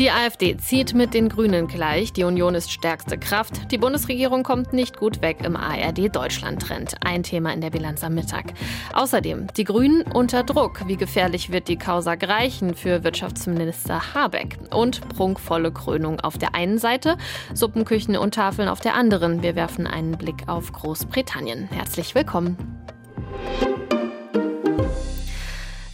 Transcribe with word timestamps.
Die 0.00 0.10
AfD 0.10 0.56
zieht 0.56 0.94
mit 0.94 1.12
den 1.12 1.28
Grünen 1.28 1.68
gleich. 1.68 2.14
Die 2.14 2.24
Union 2.24 2.54
ist 2.54 2.72
stärkste 2.72 3.18
Kraft. 3.18 3.70
Die 3.70 3.76
Bundesregierung 3.76 4.44
kommt 4.44 4.72
nicht 4.72 4.96
gut 4.96 5.20
weg 5.20 5.44
im 5.44 5.56
ARD-Deutschland-Trend. 5.56 6.94
Ein 7.04 7.22
Thema 7.22 7.52
in 7.52 7.60
der 7.60 7.68
Bilanz 7.68 8.02
am 8.02 8.14
Mittag. 8.14 8.54
Außerdem 8.94 9.48
die 9.58 9.64
Grünen 9.64 10.00
unter 10.10 10.42
Druck. 10.42 10.88
Wie 10.88 10.96
gefährlich 10.96 11.52
wird 11.52 11.68
die 11.68 11.76
Causa 11.76 12.14
Greichen 12.14 12.74
für 12.74 13.04
Wirtschaftsminister 13.04 14.14
Habeck? 14.14 14.56
Und 14.74 15.06
prunkvolle 15.06 15.70
Krönung 15.70 16.18
auf 16.20 16.38
der 16.38 16.54
einen 16.54 16.78
Seite, 16.78 17.18
Suppenküchen 17.52 18.16
und 18.16 18.32
Tafeln 18.32 18.70
auf 18.70 18.80
der 18.80 18.94
anderen. 18.94 19.42
Wir 19.42 19.54
werfen 19.54 19.86
einen 19.86 20.12
Blick 20.12 20.48
auf 20.48 20.72
Großbritannien. 20.72 21.68
Herzlich 21.70 22.14
willkommen. 22.14 22.56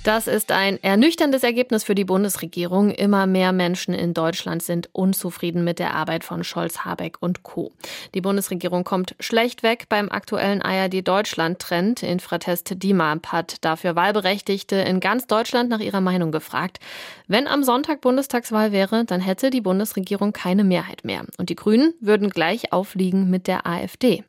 Das 0.06 0.28
ist 0.28 0.52
ein 0.52 0.80
ernüchterndes 0.84 1.42
Ergebnis 1.42 1.82
für 1.82 1.96
die 1.96 2.04
Bundesregierung. 2.04 2.92
Immer 2.92 3.26
mehr 3.26 3.50
Menschen 3.50 3.92
in 3.92 4.14
Deutschland 4.14 4.62
sind 4.62 4.88
unzufrieden 4.92 5.64
mit 5.64 5.80
der 5.80 5.94
Arbeit 5.94 6.22
von 6.22 6.44
Scholz, 6.44 6.84
Habeck 6.84 7.16
und 7.18 7.42
Co. 7.42 7.72
Die 8.14 8.20
Bundesregierung 8.20 8.84
kommt 8.84 9.16
schlecht 9.18 9.64
weg 9.64 9.86
beim 9.88 10.08
aktuellen 10.08 10.62
ARD-Deutschland-Trend. 10.62 12.04
Infratest 12.04 12.80
DIMAP 12.80 13.32
hat 13.32 13.64
dafür 13.64 13.96
Wahlberechtigte 13.96 14.76
in 14.76 15.00
ganz 15.00 15.26
Deutschland 15.26 15.70
nach 15.70 15.80
ihrer 15.80 16.00
Meinung 16.00 16.30
gefragt. 16.30 16.78
Wenn 17.26 17.48
am 17.48 17.64
Sonntag 17.64 18.00
Bundestagswahl 18.00 18.70
wäre, 18.70 19.06
dann 19.06 19.20
hätte 19.20 19.50
die 19.50 19.60
Bundesregierung 19.60 20.32
keine 20.32 20.62
Mehrheit 20.62 21.04
mehr. 21.04 21.24
Und 21.36 21.50
die 21.50 21.56
Grünen 21.56 21.94
würden 21.98 22.30
gleich 22.30 22.72
aufliegen 22.72 23.28
mit 23.28 23.48
der 23.48 23.66
AfD. 23.66 24.22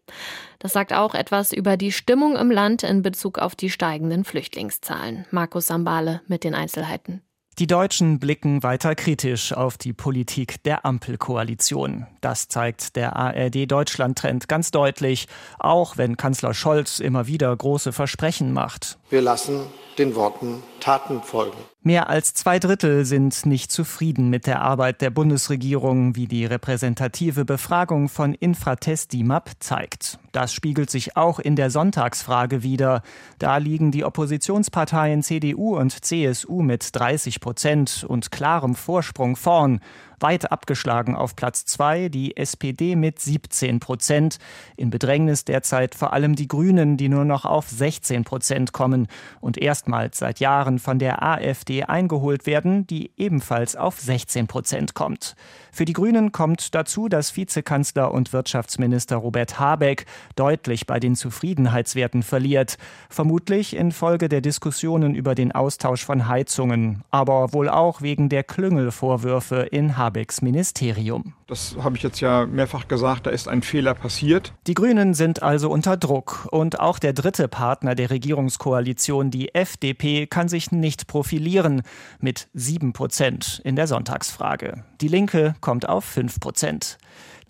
Das 0.60 0.74
sagt 0.74 0.94
auch 0.94 1.14
etwas 1.14 1.52
über 1.52 1.78
die 1.78 1.92
Stimmung 1.92 2.36
im 2.36 2.52
Land 2.52 2.84
in 2.84 3.02
Bezug 3.02 3.40
auf 3.40 3.56
die 3.56 3.70
steigenden 3.70 4.24
Flüchtlingszahlen. 4.24 5.26
Markus 5.32 5.68
Sambale 5.68 6.22
mit 6.28 6.44
den 6.44 6.56
Einzelheiten. 6.56 7.22
Die 7.60 7.68
Deutschen 7.68 8.20
blicken 8.20 8.62
weiter 8.62 8.94
kritisch 8.94 9.52
auf 9.52 9.80
die 9.80 9.94
Politik 9.94 10.62
der 10.64 10.86
Ampelkoalition. 10.86 12.06
Das 12.28 12.50
zeigt 12.50 12.98
der 12.98 13.16
ARD-Deutschland-Trend 13.16 14.50
ganz 14.50 14.72
deutlich, 14.72 15.30
auch 15.60 15.96
wenn 15.96 16.18
Kanzler 16.18 16.54
Scholz 16.54 17.00
immer 17.00 17.26
wieder 17.26 17.56
große 17.56 17.94
Versprechen 17.94 18.52
macht. 18.52 18.98
Wir 19.10 19.22
lassen 19.22 19.62
den 19.98 20.14
Worten 20.14 20.62
Taten 20.82 21.22
folgen. 21.24 21.58
Mehr 21.82 22.10
als 22.10 22.34
zwei 22.34 22.60
Drittel 22.60 23.06
sind 23.06 23.46
nicht 23.46 23.72
zufrieden 23.72 24.30
mit 24.30 24.46
der 24.46 24.62
Arbeit 24.62 25.02
der 25.02 25.10
Bundesregierung, 25.10 26.18
wie 26.18 26.28
die 26.28 26.46
repräsentative 26.46 27.46
Befragung 27.46 28.10
von 28.10 28.34
Infratest 28.34 29.14
DIMAP 29.14 29.52
zeigt. 29.60 30.20
Das 30.34 30.54
spiegelt 30.54 30.90
sich 30.90 31.16
auch 31.16 31.40
in 31.40 31.56
der 31.56 31.72
Sonntagsfrage 31.72 32.62
wider. 32.62 33.02
Da 33.40 33.58
liegen 33.58 33.92
die 33.92 34.04
Oppositionsparteien 34.04 35.24
CDU 35.24 35.78
und 35.78 36.04
CSU 36.06 36.62
mit 36.62 36.90
30 36.94 37.40
Prozent 37.40 38.06
und 38.08 38.32
klarem 38.32 38.76
Vorsprung 38.76 39.36
vorn. 39.36 39.80
Weit 40.20 40.52
abgeschlagen 40.52 41.16
auf 41.16 41.36
Platz 41.36 41.66
zwei 41.66 42.10
die 42.10 42.36
SPD 42.38 42.96
mit 42.96 43.20
17 43.20 43.80
Prozent. 43.80 44.40
In 44.76 44.90
Bedrängnis 44.90 45.46
derzeit 45.46 45.94
vor 45.94 46.14
allem 46.14 46.36
die 46.36 46.48
Grünen, 46.48 46.98
die 46.98 47.08
nur 47.08 47.24
noch 47.24 47.46
auf 47.46 47.70
16 47.70 48.24
Prozent 48.24 48.74
kommen 48.74 49.08
und 49.42 49.58
erstmals 49.58 50.18
seit 50.18 50.40
Jahren 50.40 50.80
von 50.80 50.98
der 50.98 51.22
AfD 51.22 51.84
eingeholt 51.84 52.48
werden, 52.48 52.88
die 52.88 53.12
ebenfalls 53.18 53.76
auf 53.76 54.00
16 54.00 54.48
Prozent 54.48 54.96
kommt. 54.96 55.36
Für 55.72 55.86
die 55.86 55.94
Grünen 55.94 56.32
kommt 56.32 56.74
dazu, 56.74 57.08
dass 57.08 57.38
Vizekanzler 57.38 58.12
und 58.12 58.34
Wirtschaftsminister 58.34 59.18
Robert 59.18 59.60
Habeck 59.60 60.08
deutlich 60.36 60.88
bei 60.88 61.00
den 61.00 61.16
Zufriedenheitswerten 61.16 62.24
verliert. 62.24 62.80
Vermutlich 63.10 63.76
infolge 63.76 64.30
der 64.30 64.42
Diskussionen 64.42 65.14
über 65.14 65.36
den 65.36 65.52
Austausch 65.52 66.04
von 66.04 66.28
Heizungen, 66.28 67.04
aber 67.12 67.54
wohl 67.54 67.70
auch 67.70 68.02
wegen 68.02 68.30
der 68.30 68.44
Klüngelvorwürfe 68.44 69.68
in 69.70 69.98
Habeck. 69.98 70.07
Habecks 70.08 70.42
Ministerium. 70.42 71.34
Das 71.48 71.76
habe 71.84 71.98
ich 71.98 72.04
jetzt 72.04 72.22
ja 72.22 72.46
mehrfach 72.46 72.88
gesagt, 72.88 73.26
da 73.26 73.30
ist 73.30 73.50
ein 73.50 73.62
Fehler 73.62 73.94
passiert. 73.94 74.54
Die 74.66 74.74
Grünen 74.74 75.14
sind 75.14 75.44
also 75.44 75.70
unter 75.70 75.98
Druck 75.98 76.48
und 76.50 76.80
auch 76.80 76.98
der 76.98 77.12
dritte 77.12 77.50
Partner 77.50 77.94
der 77.94 78.10
Regierungskoalition, 78.10 79.32
die 79.32 79.54
FDP, 79.54 80.26
kann 80.26 80.48
sich 80.48 80.72
nicht 80.72 81.08
profilieren 81.08 81.82
mit 82.20 82.48
sieben 82.54 82.94
Prozent 82.94 83.62
in 83.66 83.76
der 83.76 83.88
Sonntagsfrage. 83.88 84.86
Die 85.02 85.10
Linke 85.10 85.56
kommt 85.60 85.90
auf 85.90 86.06
fünf 86.06 86.40
Prozent. 86.40 86.98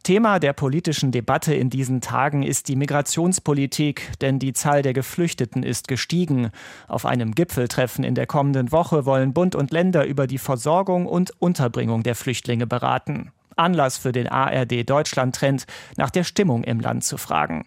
Thema 0.07 0.39
der 0.39 0.53
politischen 0.53 1.11
Debatte 1.11 1.53
in 1.53 1.69
diesen 1.69 1.99
Tagen 1.99 2.41
ist 2.41 2.69
die 2.69 2.77
Migrationspolitik, 2.77 4.17
denn 4.21 4.39
die 4.39 4.53
Zahl 4.53 4.81
der 4.81 4.93
Geflüchteten 4.93 5.63
ist 5.63 5.89
gestiegen. 5.89 6.51
Auf 6.87 7.05
einem 7.05 7.35
Gipfeltreffen 7.35 8.05
in 8.05 8.15
der 8.15 8.25
kommenden 8.25 8.71
Woche 8.71 9.05
wollen 9.05 9.33
Bund 9.33 9.53
und 9.53 9.71
Länder 9.71 10.05
über 10.05 10.25
die 10.25 10.37
Versorgung 10.37 11.07
und 11.07 11.33
Unterbringung 11.39 12.03
der 12.03 12.15
Flüchtlinge 12.15 12.65
beraten. 12.65 13.33
Anlass 13.57 13.97
für 13.97 14.13
den 14.13 14.29
ARD 14.29 14.89
Deutschland-Trend, 14.89 15.65
nach 15.97 16.09
der 16.09 16.23
Stimmung 16.23 16.63
im 16.63 16.79
Land 16.79 17.03
zu 17.03 17.17
fragen 17.17 17.65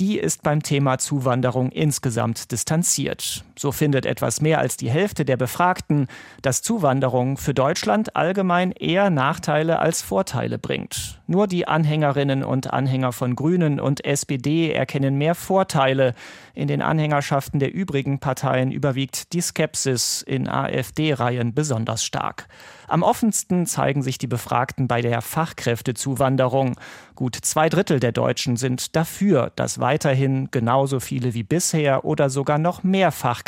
die 0.00 0.18
ist 0.18 0.42
beim 0.42 0.62
Thema 0.62 0.98
Zuwanderung 0.98 1.70
insgesamt 1.70 2.52
distanziert. 2.52 3.45
So 3.58 3.72
findet 3.72 4.04
etwas 4.04 4.42
mehr 4.42 4.58
als 4.58 4.76
die 4.76 4.90
Hälfte 4.90 5.24
der 5.24 5.38
Befragten, 5.38 6.08
dass 6.42 6.60
Zuwanderung 6.60 7.38
für 7.38 7.54
Deutschland 7.54 8.14
allgemein 8.14 8.70
eher 8.72 9.08
Nachteile 9.08 9.78
als 9.78 10.02
Vorteile 10.02 10.58
bringt. 10.58 11.22
Nur 11.26 11.46
die 11.46 11.66
Anhängerinnen 11.66 12.44
und 12.44 12.70
Anhänger 12.70 13.12
von 13.12 13.34
Grünen 13.34 13.80
und 13.80 14.04
SPD 14.04 14.72
erkennen 14.72 15.16
mehr 15.16 15.34
Vorteile. 15.34 16.14
In 16.54 16.68
den 16.68 16.82
Anhängerschaften 16.82 17.58
der 17.58 17.72
übrigen 17.72 18.18
Parteien 18.18 18.70
überwiegt 18.70 19.32
die 19.32 19.40
Skepsis 19.40 20.20
in 20.20 20.48
AfD-Reihen 20.48 21.54
besonders 21.54 22.04
stark. 22.04 22.48
Am 22.88 23.02
offensten 23.02 23.66
zeigen 23.66 24.02
sich 24.02 24.18
die 24.18 24.28
Befragten 24.28 24.86
bei 24.86 25.00
der 25.00 25.22
Fachkräftezuwanderung. 25.22 26.76
Gut 27.16 27.34
zwei 27.34 27.68
Drittel 27.68 27.98
der 27.98 28.12
Deutschen 28.12 28.56
sind 28.56 28.94
dafür, 28.94 29.50
dass 29.56 29.80
weiterhin 29.80 30.50
genauso 30.52 31.00
viele 31.00 31.34
wie 31.34 31.42
bisher 31.42 32.04
oder 32.04 32.30
sogar 32.30 32.58
noch 32.58 32.84
mehr 32.84 33.10
Fachkräfte 33.10 33.45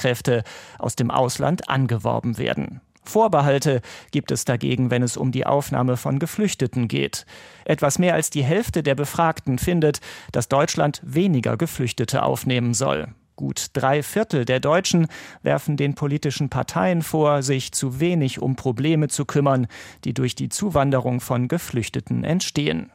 aus 0.78 0.97
dem 0.97 1.10
Ausland 1.10 1.69
angeworben 1.69 2.38
werden. 2.38 2.81
Vorbehalte 3.09 3.81
gibt 4.10 4.31
es 4.31 4.44
dagegen, 4.44 4.91
wenn 4.91 5.03
es 5.03 5.16
um 5.16 5.32
die 5.32 5.47
Aufnahme 5.47 5.97
von 5.97 6.19
Geflüchteten 6.19 6.88
geht. 6.88 7.26
Etwas 7.64 7.98
mehr 7.98 8.14
als 8.14 8.31
die 8.31 8.44
Hälfte 8.44 8.82
der 8.82 8.94
Befragten 8.94 9.59
findet, 9.59 10.00
dass 10.31 10.48
Deutschland 10.48 11.00
weniger 11.03 11.56
Geflüchtete 11.56 12.22
aufnehmen 12.22 12.75
soll. 12.75 13.09
Gut 13.34 13.66
drei 13.72 14.03
Viertel 14.03 14.44
der 14.44 14.59
Deutschen 14.60 15.06
werfen 15.42 15.76
den 15.76 15.94
politischen 15.94 16.50
Parteien 16.50 17.03
vor, 17.03 17.42
sich 17.42 17.72
zu 17.72 18.00
wenig 18.00 18.42
um 18.42 18.56
Probleme 18.56 19.09
zu 19.09 19.25
kümmern, 19.25 19.69
die 20.04 20.12
durch 20.12 20.34
die 20.34 20.48
Zuwanderung 20.48 21.20
von 21.20 21.47
Geflüchteten 21.47 22.25
entstehen. 22.25 22.91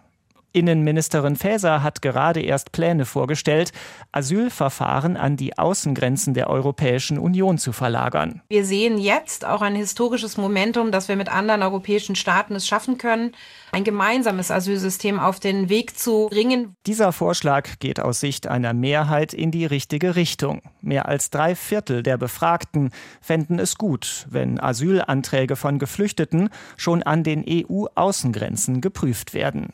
Innenministerin 0.53 1.35
Faeser 1.35 1.81
hat 1.81 2.03
gerade 2.03 2.39
erst 2.39 2.71
Pläne 2.71 3.05
vorgestellt, 3.05 3.71
Asylverfahren 4.11 5.17
an 5.17 5.35
die 5.35 5.57
Außengrenzen 5.57 6.35
der 6.35 6.49
Europäischen 6.49 7.17
Union 7.17 7.57
zu 7.57 7.71
verlagern. 7.71 8.41
Wir 8.49 8.63
sehen 8.63 8.99
jetzt 8.99 9.45
auch 9.45 9.61
ein 9.63 9.75
historisches 9.75 10.37
Momentum, 10.37 10.91
dass 10.91 11.07
wir 11.07 11.15
mit 11.15 11.27
anderen 11.29 11.63
europäischen 11.63 12.15
Staaten 12.15 12.55
es 12.55 12.67
schaffen 12.67 12.99
können, 12.99 13.31
ein 13.71 13.83
gemeinsames 13.83 14.51
Asylsystem 14.51 15.19
auf 15.19 15.39
den 15.39 15.69
Weg 15.69 15.97
zu 15.97 16.27
bringen. 16.29 16.75
Dieser 16.85 17.11
Vorschlag 17.11 17.79
geht 17.79 17.99
aus 17.99 18.19
Sicht 18.19 18.47
einer 18.47 18.73
Mehrheit 18.73 19.33
in 19.33 19.49
die 19.49 19.65
richtige 19.65 20.15
Richtung. 20.15 20.61
Mehr 20.81 21.07
als 21.07 21.31
drei 21.31 21.55
Viertel 21.55 22.03
der 22.03 22.17
Befragten 22.17 22.91
fänden 23.21 23.57
es 23.57 23.75
gut, 23.75 24.27
wenn 24.29 24.59
Asylanträge 24.59 25.55
von 25.55 25.79
Geflüchteten 25.79 26.49
schon 26.77 27.01
an 27.01 27.23
den 27.23 27.43
EU-Außengrenzen 27.47 28.79
geprüft 28.79 29.33
werden. 29.33 29.73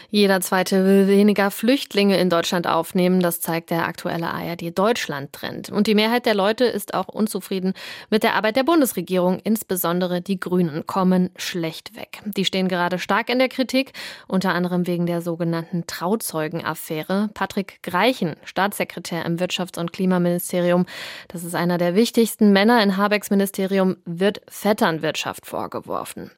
Jeder 0.13 0.41
zweite 0.41 0.83
will 0.85 1.07
weniger 1.07 1.51
Flüchtlinge 1.51 2.19
in 2.19 2.29
Deutschland 2.29 2.67
aufnehmen. 2.67 3.21
Das 3.21 3.39
zeigt 3.39 3.69
der 3.69 3.87
aktuelle 3.87 4.29
ARD-Deutschland-Trend. 4.29 5.69
Und 5.69 5.87
die 5.87 5.95
Mehrheit 5.95 6.25
der 6.25 6.35
Leute 6.35 6.65
ist 6.65 6.93
auch 6.93 7.07
unzufrieden 7.07 7.73
mit 8.09 8.21
der 8.21 8.35
Arbeit 8.35 8.57
der 8.57 8.65
Bundesregierung. 8.65 9.39
Insbesondere 9.41 10.19
die 10.19 10.37
Grünen 10.37 10.85
kommen 10.85 11.29
schlecht 11.37 11.95
weg. 11.95 12.19
Die 12.25 12.43
stehen 12.43 12.67
gerade 12.67 12.99
stark 12.99 13.29
in 13.29 13.39
der 13.39 13.47
Kritik, 13.47 13.93
unter 14.27 14.53
anderem 14.53 14.85
wegen 14.85 15.05
der 15.05 15.21
sogenannten 15.21 15.87
Trauzeugenaffäre. 15.87 17.29
Patrick 17.33 17.81
Greichen, 17.81 18.35
Staatssekretär 18.43 19.25
im 19.25 19.37
Wirtschafts- 19.37 19.79
und 19.79 19.93
Klimaministerium, 19.93 20.87
das 21.29 21.45
ist 21.45 21.55
einer 21.55 21.77
der 21.77 21.95
wichtigsten 21.95 22.51
Männer 22.51 22.83
in 22.83 22.97
Habecks 22.97 23.29
Ministerium, 23.29 23.95
wird 24.03 24.41
Vetternwirtschaft 24.49 25.45
vorgeworfen. 25.45 26.31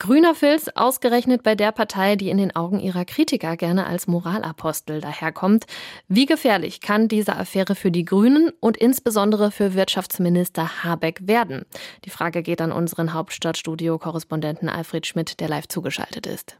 Grüner 0.00 0.34
Filz 0.34 0.66
ausgerechnet 0.74 1.44
bei 1.44 1.54
der 1.54 1.70
Partei, 1.70 2.16
die 2.16 2.28
in 2.28 2.38
den 2.38 2.56
Augen 2.56 2.80
ihrer 2.80 3.04
Kritiker 3.12 3.58
gerne 3.58 3.84
als 3.84 4.06
Moralapostel 4.06 5.02
daherkommt. 5.02 5.66
Wie 6.08 6.24
gefährlich 6.24 6.80
kann 6.80 7.08
diese 7.08 7.36
Affäre 7.36 7.74
für 7.74 7.90
die 7.90 8.06
Grünen 8.06 8.50
und 8.58 8.78
insbesondere 8.78 9.50
für 9.50 9.74
Wirtschaftsminister 9.74 10.82
Habeck 10.82 11.20
werden? 11.26 11.66
Die 12.06 12.10
Frage 12.10 12.42
geht 12.42 12.62
an 12.62 12.72
unseren 12.72 13.12
Hauptstadtstudio-Korrespondenten 13.12 14.70
Alfred 14.70 15.06
Schmidt, 15.06 15.40
der 15.40 15.48
live 15.50 15.68
zugeschaltet 15.68 16.26
ist. 16.26 16.56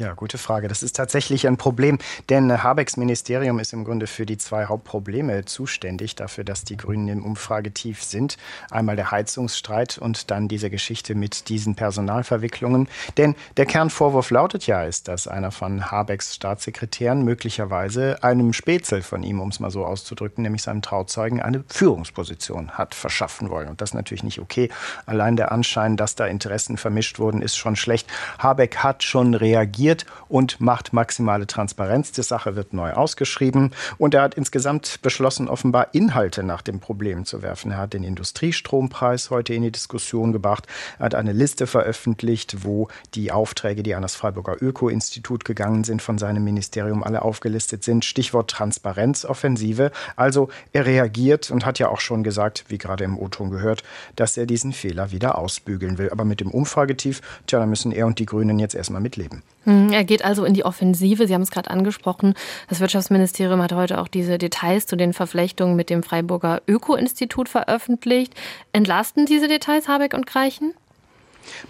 Ja, 0.00 0.14
gute 0.14 0.38
Frage. 0.38 0.66
Das 0.66 0.82
ist 0.82 0.96
tatsächlich 0.96 1.46
ein 1.46 1.58
Problem, 1.58 1.98
denn 2.30 2.62
Habecks 2.62 2.96
Ministerium 2.96 3.58
ist 3.58 3.74
im 3.74 3.84
Grunde 3.84 4.06
für 4.06 4.24
die 4.24 4.38
zwei 4.38 4.64
Hauptprobleme 4.64 5.44
zuständig, 5.44 6.14
dafür, 6.14 6.42
dass 6.42 6.64
die 6.64 6.78
Grünen 6.78 7.06
im 7.08 7.22
Umfragetief 7.22 8.02
sind. 8.02 8.38
Einmal 8.70 8.96
der 8.96 9.10
Heizungsstreit 9.10 9.98
und 9.98 10.30
dann 10.30 10.48
diese 10.48 10.70
Geschichte 10.70 11.14
mit 11.14 11.50
diesen 11.50 11.74
Personalverwicklungen. 11.74 12.88
Denn 13.18 13.34
der 13.58 13.66
Kernvorwurf 13.66 14.30
lautet 14.30 14.66
ja, 14.66 14.84
ist, 14.84 15.06
dass 15.06 15.28
einer 15.28 15.50
von 15.50 15.90
Habecks 15.90 16.34
Staatssekretären 16.34 17.22
möglicherweise 17.22 18.24
einem 18.24 18.54
Spätzel 18.54 19.02
von 19.02 19.22
ihm, 19.22 19.38
um 19.38 19.50
es 19.50 19.60
mal 19.60 19.70
so 19.70 19.84
auszudrücken, 19.84 20.40
nämlich 20.40 20.62
seinem 20.62 20.80
Trauzeugen, 20.80 21.42
eine 21.42 21.62
Führungsposition 21.68 22.70
hat 22.70 22.94
verschaffen 22.94 23.50
wollen. 23.50 23.68
Und 23.68 23.82
das 23.82 23.90
ist 23.90 23.94
natürlich 23.94 24.24
nicht 24.24 24.38
okay. 24.38 24.70
Allein 25.04 25.36
der 25.36 25.52
Anschein, 25.52 25.98
dass 25.98 26.14
da 26.14 26.24
Interessen 26.26 26.78
vermischt 26.78 27.18
wurden, 27.18 27.42
ist 27.42 27.58
schon 27.58 27.76
schlecht. 27.76 28.08
Habeck 28.38 28.78
hat 28.78 29.02
schon 29.02 29.34
reagiert 29.34 29.89
reagiert 29.90 30.06
und 30.28 30.60
macht 30.60 30.92
maximale 30.92 31.46
Transparenz. 31.46 32.12
Die 32.12 32.22
Sache 32.22 32.56
wird 32.56 32.72
neu 32.72 32.92
ausgeschrieben 32.92 33.72
und 33.98 34.14
er 34.14 34.22
hat 34.22 34.34
insgesamt 34.34 35.00
beschlossen, 35.02 35.48
offenbar 35.48 35.88
Inhalte 35.92 36.42
nach 36.42 36.62
dem 36.62 36.80
Problem 36.80 37.24
zu 37.24 37.42
werfen. 37.42 37.72
Er 37.72 37.78
hat 37.78 37.92
den 37.92 38.04
Industriestrompreis 38.04 39.30
heute 39.30 39.54
in 39.54 39.62
die 39.62 39.72
Diskussion 39.72 40.32
gebracht. 40.32 40.66
Er 40.98 41.06
hat 41.06 41.14
eine 41.14 41.32
Liste 41.32 41.66
veröffentlicht, 41.66 42.64
wo 42.64 42.88
die 43.14 43.32
Aufträge, 43.32 43.82
die 43.82 43.94
an 43.94 44.02
das 44.02 44.14
Freiburger 44.14 44.56
Öko-Institut 44.60 45.44
gegangen 45.44 45.84
sind, 45.84 46.02
von 46.02 46.18
seinem 46.18 46.44
Ministerium 46.44 47.02
alle 47.02 47.22
aufgelistet 47.22 47.82
sind. 47.82 48.04
Stichwort 48.04 48.50
Transparenzoffensive. 48.50 49.90
Also 50.16 50.48
er 50.72 50.86
reagiert 50.86 51.50
und 51.50 51.66
hat 51.66 51.78
ja 51.78 51.88
auch 51.88 52.00
schon 52.00 52.22
gesagt, 52.22 52.64
wie 52.68 52.78
gerade 52.78 53.04
im 53.04 53.18
O-Ton 53.18 53.50
gehört, 53.50 53.82
dass 54.16 54.36
er 54.36 54.46
diesen 54.46 54.72
Fehler 54.72 55.10
wieder 55.10 55.38
ausbügeln 55.38 55.98
will. 55.98 56.10
Aber 56.10 56.24
mit 56.24 56.40
dem 56.40 56.50
Umfragetief, 56.50 57.20
tja, 57.46 57.58
da 57.58 57.66
müssen 57.66 57.92
er 57.92 58.06
und 58.06 58.18
die 58.18 58.26
Grünen 58.26 58.60
jetzt 58.60 58.74
erstmal 58.74 59.00
mitleben. 59.00 59.42
Hm, 59.64 59.92
er 59.92 60.04
geht 60.04 60.24
also 60.24 60.44
in 60.44 60.54
die 60.54 60.64
Offensive. 60.64 61.26
Sie 61.26 61.34
haben 61.34 61.42
es 61.42 61.50
gerade 61.50 61.70
angesprochen. 61.70 62.34
Das 62.68 62.80
Wirtschaftsministerium 62.80 63.62
hat 63.62 63.72
heute 63.72 64.00
auch 64.00 64.08
diese 64.08 64.38
Details 64.38 64.86
zu 64.86 64.96
den 64.96 65.12
Verflechtungen 65.12 65.76
mit 65.76 65.90
dem 65.90 66.02
Freiburger 66.02 66.62
Öko-Institut 66.66 67.48
veröffentlicht. 67.48 68.34
Entlasten 68.72 69.26
diese 69.26 69.48
Details 69.48 69.88
Habeck 69.88 70.14
und 70.14 70.26
Greichen? 70.26 70.74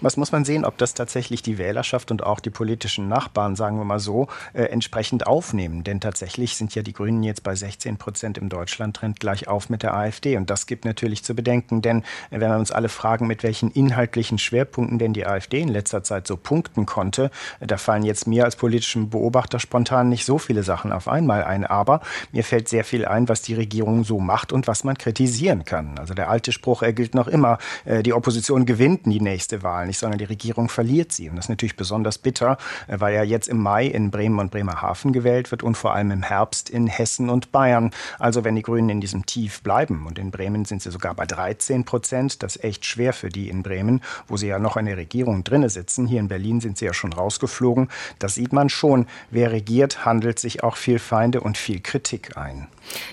Was 0.01 0.17
muss 0.17 0.31
man 0.31 0.45
sehen, 0.45 0.65
ob 0.65 0.77
das 0.77 0.93
tatsächlich 0.93 1.41
die 1.41 1.57
Wählerschaft 1.57 2.11
und 2.11 2.23
auch 2.23 2.39
die 2.39 2.49
politischen 2.49 3.07
Nachbarn, 3.07 3.55
sagen 3.55 3.77
wir 3.77 3.85
mal 3.85 3.99
so, 3.99 4.27
äh, 4.53 4.63
entsprechend 4.63 5.27
aufnehmen. 5.27 5.83
Denn 5.83 5.99
tatsächlich 5.99 6.55
sind 6.55 6.73
ja 6.75 6.81
die 6.81 6.93
Grünen 6.93 7.23
jetzt 7.23 7.43
bei 7.43 7.55
16 7.55 7.97
Prozent 7.97 8.37
im 8.37 8.49
Deutschlandtrend 8.49 9.19
gleich 9.19 9.47
auf 9.47 9.69
mit 9.69 9.83
der 9.83 9.93
AfD. 9.93 10.37
Und 10.37 10.49
das 10.49 10.65
gibt 10.65 10.85
natürlich 10.85 11.23
zu 11.23 11.35
bedenken, 11.35 11.81
denn 11.81 11.99
äh, 12.29 12.39
wenn 12.39 12.51
wir 12.51 12.57
uns 12.57 12.71
alle 12.71 12.89
fragen, 12.89 13.27
mit 13.27 13.43
welchen 13.43 13.71
inhaltlichen 13.71 14.37
Schwerpunkten 14.37 14.99
denn 14.99 15.13
die 15.13 15.25
AfD 15.25 15.61
in 15.61 15.69
letzter 15.69 16.03
Zeit 16.03 16.27
so 16.27 16.37
punkten 16.37 16.85
konnte, 16.85 17.31
äh, 17.59 17.67
da 17.67 17.77
fallen 17.77 18.03
jetzt 18.03 18.27
mir 18.27 18.45
als 18.45 18.55
politischen 18.55 19.09
Beobachter 19.09 19.59
spontan 19.59 20.09
nicht 20.09 20.25
so 20.25 20.37
viele 20.37 20.63
Sachen 20.63 20.91
auf 20.91 21.07
einmal 21.07 21.43
ein. 21.43 21.65
Aber 21.65 22.01
mir 22.31 22.43
fällt 22.43 22.69
sehr 22.69 22.83
viel 22.83 23.05
ein, 23.05 23.29
was 23.29 23.41
die 23.41 23.53
Regierung 23.53 24.03
so 24.03 24.19
macht 24.19 24.51
und 24.51 24.67
was 24.67 24.83
man 24.83 24.97
kritisieren 24.97 25.65
kann. 25.65 25.97
Also 25.97 26.13
der 26.13 26.29
alte 26.29 26.51
Spruch, 26.51 26.81
er 26.81 26.93
gilt 26.93 27.15
noch 27.15 27.27
immer, 27.27 27.57
äh, 27.85 28.03
die 28.03 28.13
Opposition 28.13 28.65
gewinnt 28.65 29.01
die 29.05 29.21
nächste 29.21 29.60
Wahl. 29.63 29.87
Nicht, 29.87 29.99
sondern 29.99 30.17
die 30.17 30.25
Regierung 30.25 30.69
verliert 30.69 31.11
sie. 31.11 31.29
Und 31.29 31.35
das 31.35 31.45
ist 31.45 31.49
natürlich 31.49 31.75
besonders 31.75 32.17
bitter, 32.17 32.57
äh, 32.87 32.99
weil 32.99 33.15
ja 33.15 33.23
jetzt 33.23 33.47
im 33.47 33.61
Mai 33.61 33.85
in 33.85 34.11
Bremen 34.11 34.39
und 34.39 34.51
Bremerhaven 34.51 35.13
gewählt 35.13 35.51
wird 35.51 35.63
und 35.63 35.75
vor 35.75 35.93
allem 35.93 36.11
im 36.11 36.23
Herbst 36.23 36.69
in 36.69 36.87
Hessen 36.87 37.29
und 37.29 37.51
Bayern. 37.51 37.91
Also 38.19 38.43
wenn 38.43 38.55
die 38.55 38.61
Grünen 38.61 38.89
in 38.89 39.01
diesem 39.01 39.25
Tief 39.25 39.61
bleiben 39.61 40.05
und 40.07 40.19
in 40.19 40.31
Bremen 40.31 40.65
sind 40.65 40.81
sie 40.81 40.91
sogar 40.91 41.13
bei 41.13 41.25
13 41.25 41.85
Prozent, 41.85 42.43
das 42.43 42.55
ist 42.55 42.63
echt 42.63 42.85
schwer 42.85 43.13
für 43.13 43.29
die 43.29 43.49
in 43.49 43.63
Bremen, 43.63 44.01
wo 44.27 44.37
sie 44.37 44.47
ja 44.47 44.59
noch 44.59 44.77
in 44.77 44.85
der 44.85 44.97
Regierung 44.97 45.43
drinne 45.43 45.69
sitzen. 45.69 46.07
Hier 46.07 46.19
in 46.19 46.27
Berlin 46.27 46.61
sind 46.61 46.77
sie 46.77 46.85
ja 46.85 46.93
schon 46.93 47.13
rausgeflogen. 47.13 47.89
Das 48.19 48.35
sieht 48.35 48.53
man 48.53 48.69
schon. 48.69 49.07
Wer 49.29 49.51
regiert, 49.51 50.05
handelt 50.05 50.39
sich 50.39 50.63
auch 50.63 50.75
viel 50.75 50.99
Feinde 50.99 51.41
und 51.41 51.57
viel 51.57 51.79
Kritik 51.79 52.37
ein. 52.37 52.67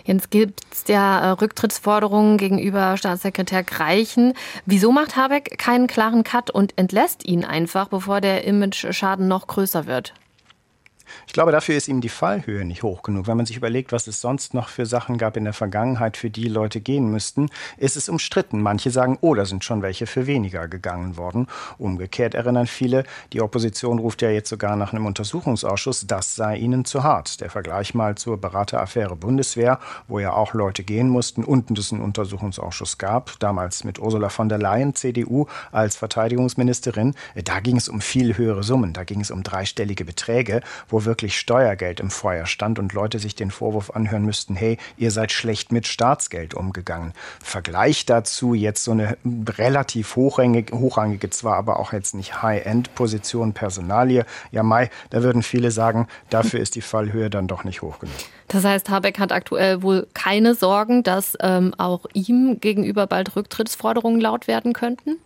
Jetzt 0.05 0.31
gibt 0.31 0.63
es 0.73 0.85
ja 0.89 1.21
äh, 1.21 1.31
Rücktrittsforderungen 1.31 2.39
gegenüber 2.39 2.97
Staatssekretär 2.97 3.63
Greichen. 3.63 4.35
Wieso 4.67 4.93
macht 4.93 5.17
Habeck 5.17 5.59
keinen 5.59 5.87
klaren 5.87 6.25
Cut 6.25 6.38
und 6.51 6.79
entlässt 6.79 7.25
ihn 7.25 7.45
einfach, 7.45 7.89
bevor 7.89 8.21
der 8.21 8.45
Image-Schaden 8.45 9.29
noch 9.29 9.47
größer 9.47 9.87
wird? 9.87 10.15
Ich 11.27 11.33
glaube, 11.33 11.53
dafür 11.53 11.77
ist 11.77 11.89
ihm 11.89 12.01
die 12.01 12.09
Fallhöhe 12.09 12.65
nicht 12.65 12.83
hoch 12.83 13.03
genug. 13.03 13.27
Wenn 13.27 13.37
man 13.37 13.47
sich 13.47 13.57
überlegt, 13.57 13.93
was 13.93 14.07
es 14.07 14.21
sonst 14.21 14.55
noch 14.55 14.69
für 14.69 14.87
Sachen 14.87 15.19
gab 15.19 15.37
in 15.37 15.45
der 15.45 15.53
Vergangenheit, 15.53 16.17
für 16.17 16.31
die 16.31 16.49
Leute 16.49 16.81
gehen 16.81 17.11
müssten, 17.11 17.49
ist 17.77 17.97
es 17.97 18.09
umstritten. 18.09 18.61
Manche 18.61 18.91
sagen, 18.91 19.19
oh, 19.21 19.35
da 19.35 19.45
sind 19.45 19.65
schon 19.65 19.83
welche 19.83 20.07
für 20.07 20.27
weniger 20.27 20.69
gegangen 20.69 21.17
worden. 21.17 21.47
Umgekehrt 21.79 22.35
erinnern 22.35 22.67
viele, 22.67 23.05
die 23.33 23.41
Opposition 23.41 23.99
ruft 23.99 24.23
ja 24.23 24.31
jetzt 24.31 24.49
sogar 24.49 24.77
nach 24.77 24.93
einem 24.93 25.07
Untersuchungsausschuss, 25.07 26.07
das 26.07 26.35
sei 26.35 26.57
ihnen 26.57 26.85
zu 26.85 27.03
hart. 27.03 27.41
Der 27.41 27.51
Vergleich 27.51 27.95
mal 27.95 28.17
zur 28.17 28.39
Berateraffäre 28.39 29.17
Bundeswehr, 29.17 29.79
wo 30.07 30.19
ja 30.19 30.33
auch 30.33 30.55
Leute 30.55 30.85
gehen 30.85 31.09
mussten 31.09 31.45
und 31.45 31.79
es 31.79 31.93
einen 31.93 32.03
Untersuchungsausschuss 32.03 32.99
gab, 32.99 33.39
damals 33.39 33.85
mit 33.85 33.99
Ursula 33.99 34.29
von 34.29 34.49
der 34.49 34.59
Leyen, 34.59 34.95
CDU, 34.95 35.47
als 35.73 35.97
Verteidigungsministerin. 35.97 37.15
Da 37.45 37.61
ging 37.61 37.77
es 37.77 37.89
um 37.89 38.01
viel 38.01 38.37
höhere 38.37 38.63
Summen, 38.63 38.93
da 38.93 39.05
ging 39.05 39.21
es 39.21 39.31
um 39.31 39.43
dreistellige 39.43 40.05
Beträge, 40.05 40.61
wo 40.89 40.98
wirklich 41.05 41.39
Steuergeld 41.39 42.01
im 42.01 42.11
Feuer 42.11 42.47
stand 42.47 42.79
und 42.79 42.93
Leute 42.93 43.19
sich 43.19 43.35
den 43.35 43.51
Vorwurf 43.51 43.91
anhören 43.91 44.25
müssten, 44.25 44.57
hey, 44.57 44.79
ihr 44.97 45.11
seid 45.11 45.33
schlecht 45.33 45.73
mit 45.73 45.87
Staatsgeld 45.87 46.55
umgegangen. 46.55 47.13
Vergleich 47.43 48.07
dazu 48.07 48.55
jetzt 48.55 48.85
so 48.85 48.93
eine 48.93 49.17
relativ 49.59 50.17
hochrangige, 50.17 50.79
hochrangige 50.79 51.31
zwar 51.31 51.57
aber 51.57 51.79
auch 51.79 51.93
jetzt 51.93 52.15
nicht 52.15 52.43
High-End-Position, 52.43 53.53
Personalie. 53.53 54.25
Ja, 54.51 54.63
Mai, 54.63 54.91
da 55.11 55.23
würden 55.23 55.43
viele 55.43 55.71
sagen, 55.71 56.09
dafür 56.31 56.61
ist 56.61 56.75
die 56.75 56.83
Fallhöhe 56.83 57.31
dann 57.31 57.47
doch 57.47 57.65
nicht 57.65 57.83
hoch 57.83 57.99
genug. 57.99 58.15
Das 58.49 58.65
heißt, 58.65 58.89
Habeck 58.89 59.19
hat 59.19 59.31
aktuell 59.31 59.83
wohl 59.83 60.07
keine 60.15 60.55
Sorgen, 60.55 61.03
dass 61.03 61.37
ähm, 61.41 61.75
auch 61.77 62.07
ihm 62.15 62.61
gegenüber 62.61 63.07
bald 63.07 63.37
Rücktrittsforderungen 63.37 64.21
laut 64.21 64.47
werden 64.49 64.73
könnten? 64.73 65.19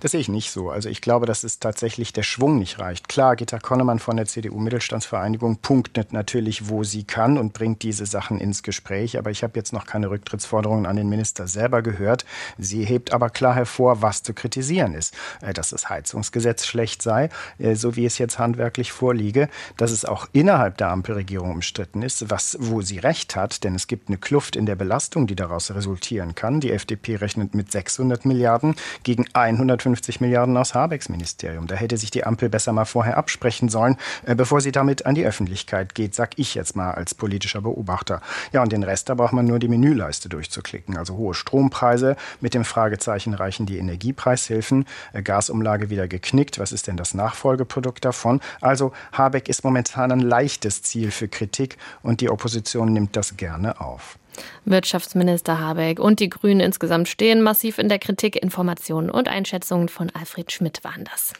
Das 0.00 0.10
sehe 0.10 0.20
ich 0.20 0.28
nicht 0.28 0.50
so. 0.50 0.70
Also 0.70 0.90
ich 0.90 1.00
glaube, 1.00 1.24
dass 1.24 1.42
es 1.42 1.58
tatsächlich 1.58 2.12
der 2.12 2.22
Schwung 2.22 2.58
nicht 2.58 2.78
reicht. 2.78 3.08
Klar, 3.08 3.34
Gitta 3.34 3.58
Konnemann 3.58 3.98
von 3.98 4.16
der 4.16 4.26
CDU-Mittelstandsvereinigung 4.26 5.58
punktet 5.58 6.12
natürlich, 6.12 6.68
wo 6.68 6.84
sie 6.84 7.04
kann 7.04 7.38
und 7.38 7.54
bringt 7.54 7.82
diese 7.82 8.04
Sachen 8.04 8.38
ins 8.38 8.62
Gespräch. 8.62 9.18
Aber 9.18 9.30
ich 9.30 9.42
habe 9.42 9.54
jetzt 9.56 9.72
noch 9.72 9.86
keine 9.86 10.10
Rücktrittsforderungen 10.10 10.84
an 10.84 10.96
den 10.96 11.08
Minister 11.08 11.48
selber 11.48 11.80
gehört. 11.80 12.26
Sie 12.58 12.84
hebt 12.84 13.14
aber 13.14 13.30
klar 13.30 13.54
hervor, 13.54 14.02
was 14.02 14.22
zu 14.22 14.34
kritisieren 14.34 14.92
ist. 14.92 15.14
Äh, 15.40 15.54
dass 15.54 15.70
das 15.70 15.88
Heizungsgesetz 15.88 16.66
schlecht 16.66 17.00
sei, 17.00 17.30
äh, 17.58 17.74
so 17.74 17.96
wie 17.96 18.04
es 18.04 18.18
jetzt 18.18 18.38
handwerklich 18.38 18.92
vorliege. 18.92 19.48
Dass 19.78 19.92
es 19.92 20.04
auch 20.04 20.28
innerhalb 20.32 20.76
der 20.76 20.90
Ampelregierung 20.90 21.52
umstritten 21.52 22.02
ist, 22.02 22.30
was, 22.30 22.58
wo 22.60 22.82
sie 22.82 22.98
recht 22.98 23.34
hat. 23.34 23.64
Denn 23.64 23.74
es 23.74 23.86
gibt 23.86 24.08
eine 24.08 24.18
Kluft 24.18 24.56
in 24.56 24.66
der 24.66 24.76
Belastung, 24.76 25.26
die 25.26 25.36
daraus 25.36 25.74
resultieren 25.74 26.34
kann. 26.34 26.60
Die 26.60 26.72
FDP 26.72 27.16
rechnet 27.16 27.54
mit 27.54 27.72
600 27.72 28.26
Milliarden 28.26 28.74
gegen 29.02 29.24
100 29.32 29.85
150 29.86 30.20
Milliarden 30.20 30.56
aus 30.56 30.74
Habecks 30.74 31.08
Ministerium. 31.08 31.66
Da 31.66 31.76
hätte 31.76 31.96
sich 31.96 32.10
die 32.10 32.24
Ampel 32.24 32.48
besser 32.48 32.72
mal 32.72 32.84
vorher 32.84 33.16
absprechen 33.16 33.68
sollen, 33.68 33.96
äh, 34.24 34.34
bevor 34.34 34.60
sie 34.60 34.72
damit 34.72 35.06
an 35.06 35.14
die 35.14 35.24
Öffentlichkeit 35.24 35.94
geht, 35.94 36.14
sag 36.14 36.38
ich 36.38 36.54
jetzt 36.54 36.76
mal 36.76 36.92
als 36.92 37.14
politischer 37.14 37.60
Beobachter. 37.60 38.20
Ja, 38.52 38.62
und 38.62 38.72
den 38.72 38.82
Rest, 38.82 39.08
da 39.08 39.14
braucht 39.14 39.32
man 39.32 39.46
nur 39.46 39.58
die 39.58 39.68
Menüleiste 39.68 40.28
durchzuklicken. 40.28 40.96
Also 40.96 41.16
hohe 41.16 41.34
Strompreise, 41.34 42.16
mit 42.40 42.54
dem 42.54 42.64
Fragezeichen 42.64 43.34
reichen 43.34 43.66
die 43.66 43.78
Energiepreishilfen, 43.78 44.86
äh, 45.12 45.22
Gasumlage 45.22 45.90
wieder 45.90 46.08
geknickt. 46.08 46.58
Was 46.58 46.72
ist 46.72 46.88
denn 46.88 46.96
das 46.96 47.14
Nachfolgeprodukt 47.14 48.04
davon? 48.04 48.40
Also 48.60 48.92
Habeck 49.12 49.48
ist 49.48 49.64
momentan 49.64 50.12
ein 50.12 50.20
leichtes 50.20 50.82
Ziel 50.82 51.10
für 51.10 51.28
Kritik 51.28 51.76
und 52.02 52.20
die 52.20 52.30
Opposition 52.30 52.92
nimmt 52.92 53.16
das 53.16 53.36
gerne 53.36 53.80
auf. 53.80 54.18
Wirtschaftsminister 54.64 55.60
Habeck 55.60 55.98
und 55.98 56.20
die 56.20 56.30
Grünen 56.30 56.60
insgesamt 56.60 57.08
stehen 57.08 57.42
massiv 57.42 57.78
in 57.78 57.88
der 57.88 57.98
Kritik. 57.98 58.36
Informationen 58.36 59.10
und 59.10 59.28
Einschätzungen 59.28 59.88
von 59.88 60.10
Alfred 60.10 60.52
Schmidt 60.52 60.84
waren 60.84 61.04
das. 61.04 61.32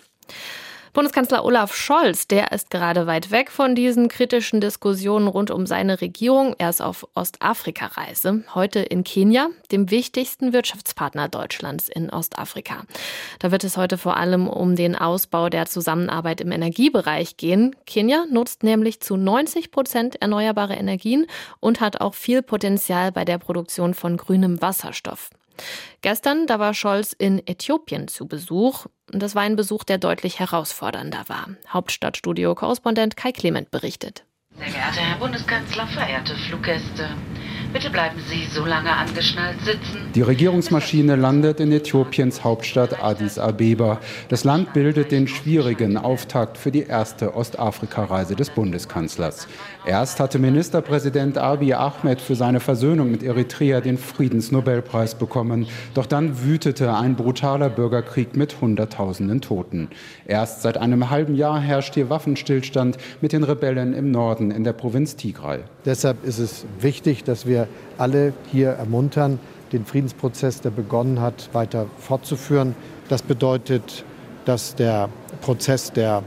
Bundeskanzler 0.97 1.45
Olaf 1.45 1.75
Scholz, 1.75 2.27
der 2.27 2.53
ist 2.53 2.71
gerade 2.71 3.07
weit 3.07 3.31
weg 3.31 3.51
von 3.51 3.75
diesen 3.75 4.09
kritischen 4.09 4.63
Diskussionen 4.63 5.29
rund 5.29 5.51
um 5.51 5.67
seine 5.67 6.01
Regierung. 6.01 6.55
Er 6.57 6.71
ist 6.71 6.81
auf 6.81 7.07
Ostafrika-Reise, 7.15 8.45
heute 8.55 8.79
in 8.79 9.05
Kenia, 9.05 9.51
dem 9.71 9.91
wichtigsten 9.91 10.55
Wirtschaftspartner 10.55 11.29
Deutschlands 11.29 11.91
in 11.91 12.09
Ostafrika. 12.09 12.85
Da 13.41 13.53
wird 13.53 13.63
es 13.65 13.77
heute 13.77 13.99
vor 13.99 14.17
allem 14.17 14.49
um 14.49 14.75
den 14.75 14.97
Ausbau 14.97 15.51
der 15.51 15.67
Zusammenarbeit 15.67 16.41
im 16.41 16.51
Energiebereich 16.51 17.37
gehen. 17.37 17.77
Kenia 17.85 18.25
nutzt 18.31 18.63
nämlich 18.63 19.01
zu 19.01 19.19
90 19.19 19.71
Prozent 19.73 20.23
erneuerbare 20.23 20.77
Energien 20.77 21.27
und 21.61 21.83
hat 21.83 22.01
auch 22.01 22.15
viel 22.15 22.41
Potenzial 22.41 23.13
bei 23.13 23.27
der 23.27 23.37
Produktion 23.37 23.93
von 23.93 24.17
grünem 24.17 24.63
Wasserstoff. 24.63 25.29
Gestern, 26.03 26.47
da 26.47 26.59
war 26.59 26.75
Scholz 26.75 27.13
in 27.13 27.47
Äthiopien 27.47 28.09
zu 28.09 28.27
Besuch. 28.27 28.87
Das 29.09 29.35
war 29.35 29.43
ein 29.43 29.57
Besuch, 29.57 29.85
der 29.85 29.99
deutlich 29.99 30.39
herausfordernder 30.39 31.25
war. 31.29 31.49
Hauptstadtstudio-Korrespondent 31.69 33.17
Kai 33.17 33.33
Clement 33.33 33.71
berichtet. 33.71 34.25
Sehr 34.59 34.67
geehrter 34.67 35.01
Herr 35.01 35.19
Bundeskanzler, 35.19 35.87
verehrte 35.87 36.35
Fluggäste. 36.35 37.11
Bitte 37.73 37.91
bleiben 37.91 38.19
Sie 38.27 38.47
so 38.47 38.65
lange 38.65 38.91
angeschnallt 38.91 39.61
sitzen. 39.61 40.11
Die 40.15 40.23
Regierungsmaschine 40.23 41.15
landet 41.15 41.61
in 41.61 41.71
Äthiopiens 41.73 42.43
Hauptstadt 42.43 43.03
Addis 43.03 43.39
Abeba. 43.39 44.01
Das 44.31 44.45
Land 44.45 44.73
bildet 44.73 45.13
den 45.13 45.29
schwierigen 45.29 45.99
Auftakt 45.99 46.57
für 46.57 46.71
die 46.71 46.85
erste 46.85 47.35
Ostafrika-Reise 47.35 48.35
des 48.35 48.49
Bundeskanzlers. 48.49 49.47
Erst 49.87 50.19
hatte 50.19 50.41
Ministerpräsident 50.41 51.39
Abiy 51.39 51.75
Ahmed 51.75 52.21
für 52.21 52.35
seine 52.35 52.59
Versöhnung 52.59 53.09
mit 53.09 53.23
Eritrea 53.23 53.81
den 53.81 53.99
Friedensnobelpreis 53.99 55.15
bekommen. 55.15 55.69
Doch 55.95 56.07
dann 56.07 56.43
wütete 56.43 56.93
ein 56.93 57.15
brutaler 57.15 57.71
Bürgerkrieg 57.71 58.35
mit 58.35 58.61
Hunderttausenden 58.61 59.43
Toten. 59.43 59.89
Erst 60.27 60.63
seit 60.63 60.77
einem 60.77 61.09
halben 61.09 61.37
Jahr 61.37 61.61
herrscht 61.61 61.95
hier 61.95 62.11
Waffenstillstand 62.11 62.97
mit 63.21 63.33
den 63.33 63.45
Rebellen 63.45 63.95
im 63.95 64.11
Norden 64.11 64.51
in 64.51 64.65
der 64.65 64.73
Provinz 64.73 65.15
Tigray. 65.15 65.61
Deshalb 65.85 66.25
ist 66.25 66.41
es 66.41 66.67
wichtig, 66.81 67.23
dass 67.23 67.47
wir 67.47 67.69
alle 67.97 68.33
hier 68.51 68.71
ermuntern, 68.71 69.39
den 69.71 69.85
Friedensprozess, 69.85 70.63
der 70.63 70.71
begonnen 70.71 71.21
hat, 71.21 71.51
weiter 71.53 71.87
fortzuführen. 72.01 72.75
Das 73.09 73.23
bedeutet, 73.23 74.05
dass 74.47 74.75
der 74.75 75.11
Prozess 75.43 75.93
der 75.93 76.25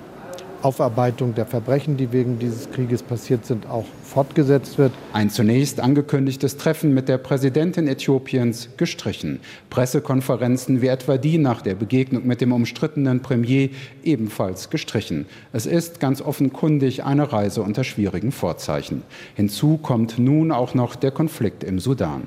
Aufarbeitung 0.61 1.35
der 1.35 1.45
Verbrechen, 1.45 1.97
die 1.97 2.11
wegen 2.11 2.39
dieses 2.39 2.69
Krieges 2.71 3.01
passiert 3.01 3.45
sind, 3.45 3.67
auch 3.67 3.85
fortgesetzt 4.03 4.77
wird. 4.77 4.91
Ein 5.13 5.29
zunächst 5.29 5.79
angekündigtes 5.79 6.57
Treffen 6.57 6.93
mit 6.93 7.07
der 7.07 7.17
Präsidentin 7.17 7.87
Äthiopiens 7.87 8.69
gestrichen. 8.77 9.39
Pressekonferenzen 9.69 10.81
wie 10.81 10.87
etwa 10.87 11.17
die 11.17 11.37
nach 11.37 11.61
der 11.61 11.75
Begegnung 11.75 12.27
mit 12.27 12.41
dem 12.41 12.51
umstrittenen 12.51 13.21
Premier 13.21 13.69
ebenfalls 14.03 14.69
gestrichen. 14.69 15.25
Es 15.53 15.65
ist 15.65 15.99
ganz 15.99 16.21
offenkundig 16.21 17.03
eine 17.03 17.31
Reise 17.31 17.61
unter 17.61 17.83
schwierigen 17.83 18.31
Vorzeichen. 18.31 19.03
Hinzu 19.35 19.77
kommt 19.77 20.19
nun 20.19 20.51
auch 20.51 20.73
noch 20.73 20.95
der 20.95 21.11
Konflikt 21.11 21.63
im 21.63 21.79
Sudan. 21.79 22.23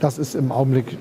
Das 0.00 0.18
ist 0.18 0.34
im 0.34 0.52
Augenblick 0.52 0.96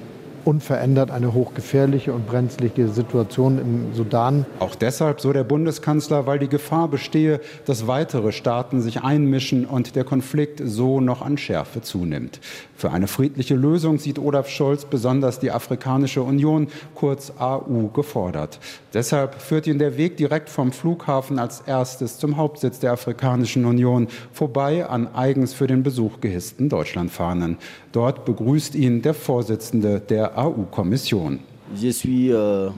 unverändert 0.48 1.12
eine 1.12 1.34
hochgefährliche 1.34 2.14
und 2.14 2.26
brenzlige 2.26 2.88
Situation 2.88 3.60
im 3.60 3.94
Sudan. 3.94 4.46
Auch 4.60 4.76
deshalb, 4.76 5.20
so 5.20 5.34
der 5.34 5.44
Bundeskanzler, 5.44 6.26
weil 6.26 6.40
die 6.40 6.48
Gefahr 6.48 6.88
bestehe, 6.88 7.42
dass 7.66 7.86
weitere 7.86 8.32
Staaten 8.32 8.80
sich 8.80 9.02
einmischen 9.04 9.66
und 9.66 9.98
der 9.98 10.06
Konflikt 10.06 10.62
so 10.64 11.02
noch 11.02 11.22
an 11.22 11.38
Schärfe 11.38 11.82
zunimmt. 11.82 12.40
Für 12.78 12.92
eine 12.92 13.08
friedliche 13.08 13.56
Lösung 13.56 14.00
sieht 14.00 14.20
Olaf 14.20 14.48
Scholz 14.48 14.86
besonders 14.86 15.40
die 15.40 15.52
Afrikanische 15.52 16.22
Union, 16.22 16.68
kurz 16.96 17.34
AU, 17.40 17.90
gefordert. 17.92 18.60
Deshalb 18.94 19.42
führt 19.42 19.68
ihn 19.68 19.80
der 19.80 19.98
Weg 19.98 20.16
direkt 20.16 20.48
vom 20.50 20.72
Flughafen 20.72 21.40
als 21.40 21.62
erstes 21.66 22.20
zum 22.20 22.38
Hauptsitz 22.38 22.80
der 22.80 22.94
Afrikanischen 22.94 23.66
Union, 23.66 24.08
vorbei 24.32 24.86
an 24.86 25.14
eigens 25.14 25.54
für 25.54 25.68
den 25.68 25.84
Besuch 25.84 26.22
gehissten 26.22 26.70
Deutschlandfahnen. 26.70 27.58
Dort 27.92 28.26
begrüßt 28.26 28.76
ihn 28.76 29.02
der 29.02 29.16
Vorsitzende 29.16 30.00
der 30.00 30.37
AU-Kommission. 30.38 31.40
Je 31.76 31.90
suis 31.90 32.32
euh, 32.32 32.70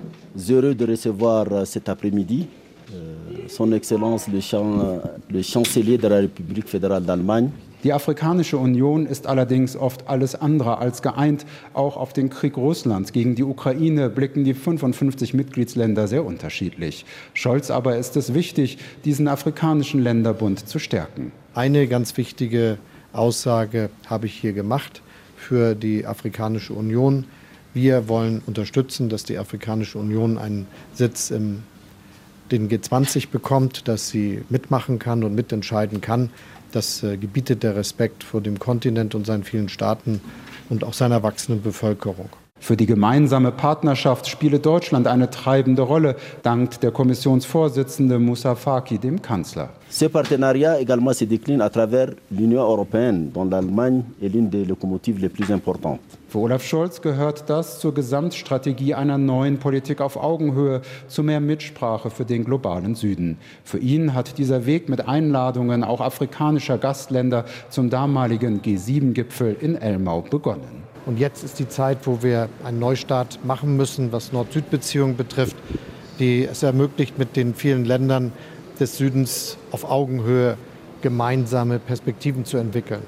heureux 0.49 0.73
de 0.73 0.85
recevoir 0.85 1.45
euh, 1.51 1.65
cet 1.65 1.89
après-midi 1.89 2.47
euh, 2.93 3.15
Son 3.47 3.71
Excellence 3.73 4.27
le, 4.29 4.39
Chan 4.39 5.01
le 5.29 5.41
Chancelier 5.43 5.97
de 5.97 6.07
la 6.07 6.17
République 6.17 6.69
fédérale 6.69 7.03
d'Allemagne, 7.03 7.51
die 7.83 7.93
Afrikanische 7.93 8.57
Union 8.57 9.05
ist 9.05 9.27
allerdings 9.27 9.75
oft 9.75 10.07
alles 10.07 10.35
andere 10.35 10.79
als 10.79 11.01
geeint. 11.01 11.45
Auch 11.73 11.97
auf 11.97 12.13
den 12.13 12.29
Krieg 12.29 12.57
Russlands 12.57 13.13
gegen 13.13 13.35
die 13.35 13.43
Ukraine 13.43 14.09
blicken 14.09 14.43
die 14.43 14.53
55 14.53 15.33
Mitgliedsländer 15.33 16.07
sehr 16.07 16.25
unterschiedlich. 16.25 17.05
Scholz 17.33 17.71
aber 17.71 17.97
ist 17.97 18.17
es 18.17 18.33
wichtig, 18.33 18.79
diesen 19.05 19.27
afrikanischen 19.27 20.01
Länderbund 20.01 20.67
zu 20.67 20.79
stärken. 20.79 21.31
Eine 21.53 21.87
ganz 21.87 22.17
wichtige 22.17 22.77
Aussage 23.13 23.89
habe 24.07 24.25
ich 24.25 24.33
hier 24.33 24.53
gemacht 24.53 25.01
für 25.37 25.73
die 25.73 26.05
Afrikanische 26.05 26.73
Union. 26.73 27.25
Wir 27.81 28.09
wollen 28.09 28.41
unterstützen, 28.45 29.07
dass 29.07 29.23
die 29.23 29.37
Afrikanische 29.37 29.99
Union 29.99 30.37
einen 30.37 30.67
Sitz 30.93 31.31
im 31.31 31.63
den 32.51 32.67
G20 32.67 33.29
bekommt, 33.29 33.87
dass 33.87 34.09
sie 34.09 34.41
mitmachen 34.49 34.99
kann 34.99 35.23
und 35.23 35.33
mitentscheiden 35.33 36.01
kann. 36.01 36.29
Das 36.73 37.03
äh, 37.03 37.15
gebietet 37.15 37.63
der 37.63 37.77
Respekt 37.77 38.25
vor 38.25 38.41
dem 38.41 38.59
Kontinent 38.59 39.15
und 39.15 39.25
seinen 39.25 39.45
vielen 39.45 39.69
Staaten 39.69 40.19
und 40.67 40.83
auch 40.83 40.93
seiner 40.93 41.23
wachsenden 41.23 41.63
Bevölkerung. 41.63 42.27
Für 42.59 42.75
die 42.75 42.85
gemeinsame 42.85 43.51
Partnerschaft 43.51 44.27
spiele 44.27 44.59
Deutschland 44.59 45.07
eine 45.07 45.29
treibende 45.29 45.81
Rolle, 45.81 46.15
dankt 46.43 46.83
der 46.83 46.91
Kommissionsvorsitzende 46.91 48.19
Moussa 48.19 48.55
Faki 48.55 48.97
dem 48.97 49.21
Kanzler. 49.21 49.69
Ce 49.89 50.07
partenariat 50.07 50.79
également 50.79 51.13
se 51.13 51.25
décline 51.25 51.61
à 51.61 51.69
travers 51.69 52.09
l'Union 52.29 52.61
européenne, 52.61 53.31
dont 53.33 53.45
l'Allemagne 53.45 54.03
est 54.21 54.29
l'une 54.29 54.49
des 54.49 54.65
locomotives 54.65 55.19
les 55.19 55.29
plus 55.29 55.49
importantes. 55.51 55.99
Für 56.27 56.39
Olaf 56.39 56.63
Scholz 56.63 57.01
gehört 57.01 57.49
das 57.49 57.79
zur 57.79 57.95
Gesamtstrategie 57.95 58.93
einer 58.93 59.17
neuen 59.17 59.57
Politik 59.57 59.99
auf 59.99 60.15
Augenhöhe, 60.15 60.81
zu 61.07 61.23
mehr 61.23 61.39
Mitsprache 61.39 62.11
für 62.11 62.25
den 62.25 62.45
globalen 62.45 62.93
Süden. 62.93 63.37
Für 63.63 63.79
ihn 63.79 64.13
hat 64.13 64.37
dieser 64.37 64.67
Weg 64.67 64.89
mit 64.89 65.07
Einladungen 65.07 65.83
auch 65.83 66.01
afrikanischer 66.01 66.77
Gastländer 66.77 67.45
zum 67.69 67.89
damaligen 67.89 68.61
G7-Gipfel 68.61 69.55
in 69.59 69.75
Elmau 69.75 70.21
begonnen. 70.21 70.88
Und 71.05 71.19
jetzt 71.19 71.43
ist 71.43 71.59
die 71.59 71.67
Zeit, 71.67 72.05
wo 72.05 72.21
wir 72.21 72.49
einen 72.63 72.79
Neustart 72.79 73.43
machen 73.45 73.77
müssen, 73.77 74.11
was 74.11 74.31
Nord-Süd-Beziehungen 74.31 75.17
betrifft, 75.17 75.55
die 76.19 76.45
es 76.45 76.63
ermöglicht, 76.63 77.17
mit 77.17 77.35
den 77.35 77.55
vielen 77.55 77.85
Ländern 77.85 78.31
des 78.79 78.97
Südens 78.97 79.57
auf 79.71 79.83
Augenhöhe 79.89 80.57
gemeinsame 81.01 81.79
Perspektiven 81.79 82.45
zu 82.45 82.57
entwickeln. 82.57 83.01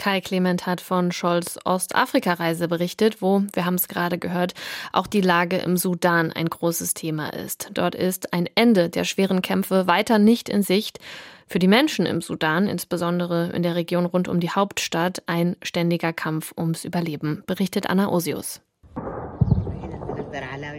Kai 0.00 0.22
Clement 0.22 0.64
hat 0.64 0.80
von 0.80 1.12
Scholz 1.12 1.58
Ostafrika-Reise 1.62 2.68
berichtet, 2.68 3.20
wo, 3.20 3.42
wir 3.52 3.66
haben 3.66 3.74
es 3.74 3.86
gerade 3.86 4.16
gehört, 4.16 4.54
auch 4.94 5.06
die 5.06 5.20
Lage 5.20 5.58
im 5.58 5.76
Sudan 5.76 6.32
ein 6.32 6.48
großes 6.48 6.94
Thema 6.94 7.34
ist. 7.34 7.68
Dort 7.74 7.94
ist 7.94 8.32
ein 8.32 8.48
Ende 8.54 8.88
der 8.88 9.04
schweren 9.04 9.42
Kämpfe 9.42 9.86
weiter 9.86 10.18
nicht 10.18 10.48
in 10.48 10.62
Sicht. 10.62 11.00
Für 11.52 11.58
die 11.58 11.66
Menschen 11.66 12.06
im 12.06 12.20
Sudan, 12.20 12.68
insbesondere 12.68 13.50
in 13.50 13.64
der 13.64 13.74
Region 13.74 14.06
rund 14.06 14.28
um 14.28 14.38
die 14.38 14.50
Hauptstadt, 14.50 15.24
ein 15.26 15.56
ständiger 15.62 16.12
Kampf 16.12 16.54
ums 16.56 16.84
Überleben, 16.84 17.42
berichtet 17.44 17.90
Anna 17.90 18.08
Osius. 18.08 18.60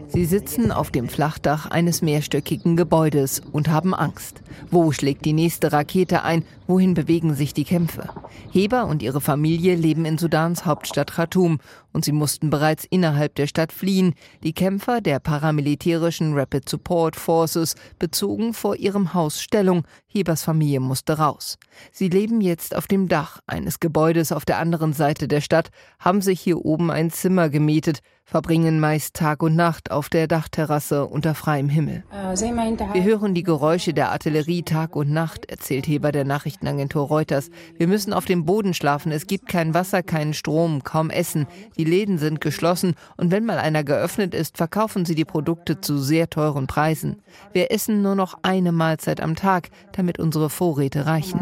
Sie 0.07 0.25
sitzen 0.25 0.71
auf 0.71 0.91
dem 0.91 1.09
Flachdach 1.09 1.65
eines 1.65 2.01
mehrstöckigen 2.01 2.75
Gebäudes 2.77 3.41
und 3.51 3.69
haben 3.69 3.93
Angst. 3.93 4.41
Wo 4.69 4.91
schlägt 4.91 5.25
die 5.25 5.33
nächste 5.33 5.71
Rakete 5.71 6.23
ein? 6.23 6.43
Wohin 6.67 6.93
bewegen 6.93 7.35
sich 7.35 7.53
die 7.53 7.63
Kämpfe? 7.63 8.09
Heber 8.51 8.85
und 8.85 9.01
ihre 9.01 9.21
Familie 9.21 9.75
leben 9.75 10.05
in 10.05 10.17
Sudans 10.17 10.65
Hauptstadt 10.65 11.13
Khartoum 11.13 11.59
und 11.91 12.05
sie 12.05 12.11
mussten 12.11 12.49
bereits 12.49 12.85
innerhalb 12.89 13.35
der 13.35 13.47
Stadt 13.47 13.71
fliehen. 13.71 14.13
Die 14.43 14.53
Kämpfer 14.53 15.01
der 15.01 15.19
paramilitärischen 15.19 16.33
Rapid 16.37 16.69
Support 16.69 17.15
Forces 17.15 17.75
bezogen 17.99 18.53
vor 18.53 18.75
ihrem 18.77 19.13
Haus 19.13 19.41
Stellung. 19.41 19.83
Hebers 20.07 20.43
Familie 20.43 20.79
musste 20.79 21.17
raus. 21.17 21.57
Sie 21.91 22.09
leben 22.09 22.41
jetzt 22.41 22.75
auf 22.75 22.87
dem 22.87 23.07
Dach 23.07 23.39
eines 23.47 23.79
Gebäudes 23.79 24.31
auf 24.31 24.45
der 24.45 24.57
anderen 24.59 24.93
Seite 24.93 25.27
der 25.27 25.41
Stadt, 25.41 25.71
haben 25.99 26.21
sich 26.21 26.39
hier 26.39 26.63
oben 26.65 26.91
ein 26.91 27.11
Zimmer 27.11 27.49
gemietet, 27.49 28.01
verbringen 28.31 28.79
meist 28.79 29.13
Tag 29.13 29.43
und 29.43 29.57
Nacht 29.57 29.91
auf 29.91 30.07
der 30.07 30.25
Dachterrasse 30.25 31.05
unter 31.05 31.35
freiem 31.35 31.67
Himmel. 31.67 32.05
Wir 32.13 33.03
hören 33.03 33.35
die 33.35 33.43
Geräusche 33.43 33.93
der 33.93 34.09
Artillerie 34.13 34.63
Tag 34.63 34.95
und 34.95 35.11
Nacht, 35.11 35.49
erzählt 35.49 35.85
Heber 35.85 36.13
der 36.13 36.23
Nachrichtenagentur 36.23 37.07
Reuters. 37.07 37.49
Wir 37.77 37.87
müssen 37.87 38.13
auf 38.13 38.23
dem 38.23 38.45
Boden 38.45 38.73
schlafen, 38.73 39.11
es 39.11 39.27
gibt 39.27 39.49
kein 39.49 39.73
Wasser, 39.73 40.01
keinen 40.01 40.33
Strom, 40.33 40.81
kaum 40.83 41.09
Essen. 41.09 41.45
Die 41.77 41.83
Läden 41.83 42.17
sind 42.17 42.39
geschlossen 42.39 42.95
und 43.17 43.31
wenn 43.31 43.45
mal 43.45 43.57
einer 43.57 43.83
geöffnet 43.83 44.33
ist, 44.33 44.55
verkaufen 44.55 45.03
sie 45.03 45.15
die 45.15 45.25
Produkte 45.25 45.81
zu 45.81 45.97
sehr 45.97 46.29
teuren 46.29 46.67
Preisen. 46.67 47.21
Wir 47.51 47.69
essen 47.69 48.01
nur 48.01 48.15
noch 48.15 48.35
eine 48.43 48.71
Mahlzeit 48.71 49.19
am 49.19 49.35
Tag, 49.35 49.71
damit 49.91 50.19
unsere 50.19 50.49
Vorräte 50.49 51.05
reichen. 51.05 51.41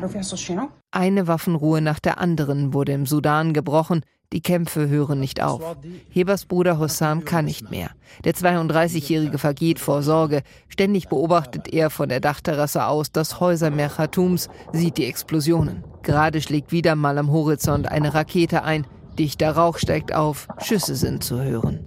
Eine 0.91 1.27
Waffenruhe 1.27 1.81
nach 1.81 1.99
der 1.99 2.17
anderen 2.17 2.73
wurde 2.73 2.93
im 2.93 3.05
Sudan 3.05 3.53
gebrochen. 3.53 4.01
Die 4.33 4.41
Kämpfe 4.41 4.89
hören 4.89 5.19
nicht 5.19 5.41
auf. 5.41 5.77
Hebers 6.09 6.45
Bruder 6.45 6.79
Hossam 6.79 7.25
kann 7.25 7.45
nicht 7.45 7.69
mehr. 7.69 7.91
Der 8.25 8.33
32-Jährige 8.33 9.37
vergeht 9.37 9.79
vor 9.79 10.01
Sorge. 10.01 10.41
Ständig 10.67 11.07
beobachtet 11.07 11.71
er 11.71 11.91
von 11.91 12.09
der 12.09 12.19
Dachterrasse 12.19 12.85
aus 12.85 13.11
das 13.11 13.39
Häusermeer 13.39 13.89
Khartoums, 13.89 14.49
sieht 14.73 14.97
die 14.97 15.05
Explosionen. 15.05 15.83
Gerade 16.01 16.41
schlägt 16.41 16.71
wieder 16.71 16.95
mal 16.95 17.19
am 17.19 17.31
Horizont 17.31 17.87
eine 17.87 18.15
Rakete 18.15 18.63
ein. 18.63 18.87
Dichter 19.19 19.51
Rauch 19.51 19.77
steigt 19.77 20.15
auf, 20.15 20.47
Schüsse 20.63 20.95
sind 20.95 21.25
zu 21.25 21.41
hören. 21.41 21.81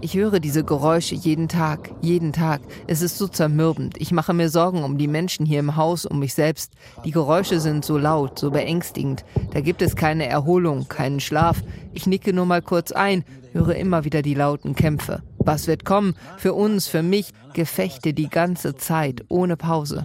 Ich 0.00 0.14
höre 0.14 0.40
diese 0.40 0.64
Geräusche 0.64 1.14
jeden 1.14 1.46
Tag, 1.46 1.90
jeden 2.00 2.32
Tag. 2.32 2.62
Es 2.86 3.02
ist 3.02 3.18
so 3.18 3.28
zermürbend. 3.28 4.00
Ich 4.00 4.10
mache 4.10 4.32
mir 4.32 4.48
Sorgen 4.48 4.82
um 4.82 4.96
die 4.96 5.08
Menschen 5.08 5.44
hier 5.44 5.60
im 5.60 5.76
Haus, 5.76 6.06
um 6.06 6.18
mich 6.18 6.32
selbst. 6.32 6.72
Die 7.04 7.10
Geräusche 7.10 7.60
sind 7.60 7.84
so 7.84 7.98
laut, 7.98 8.38
so 8.38 8.50
beängstigend. 8.50 9.26
Da 9.52 9.60
gibt 9.60 9.82
es 9.82 9.94
keine 9.94 10.26
Erholung, 10.26 10.88
keinen 10.88 11.20
Schlaf. 11.20 11.62
Ich 11.92 12.06
nicke 12.06 12.32
nur 12.32 12.46
mal 12.46 12.62
kurz 12.62 12.92
ein, 12.92 13.22
höre 13.52 13.76
immer 13.76 14.04
wieder 14.04 14.22
die 14.22 14.34
lauten 14.34 14.74
Kämpfe. 14.74 15.22
Was 15.38 15.66
wird 15.66 15.84
kommen? 15.84 16.14
Für 16.38 16.54
uns, 16.54 16.88
für 16.88 17.02
mich, 17.02 17.34
Gefechte 17.52 18.14
die 18.14 18.28
ganze 18.28 18.76
Zeit, 18.76 19.24
ohne 19.28 19.56
Pause. 19.56 20.04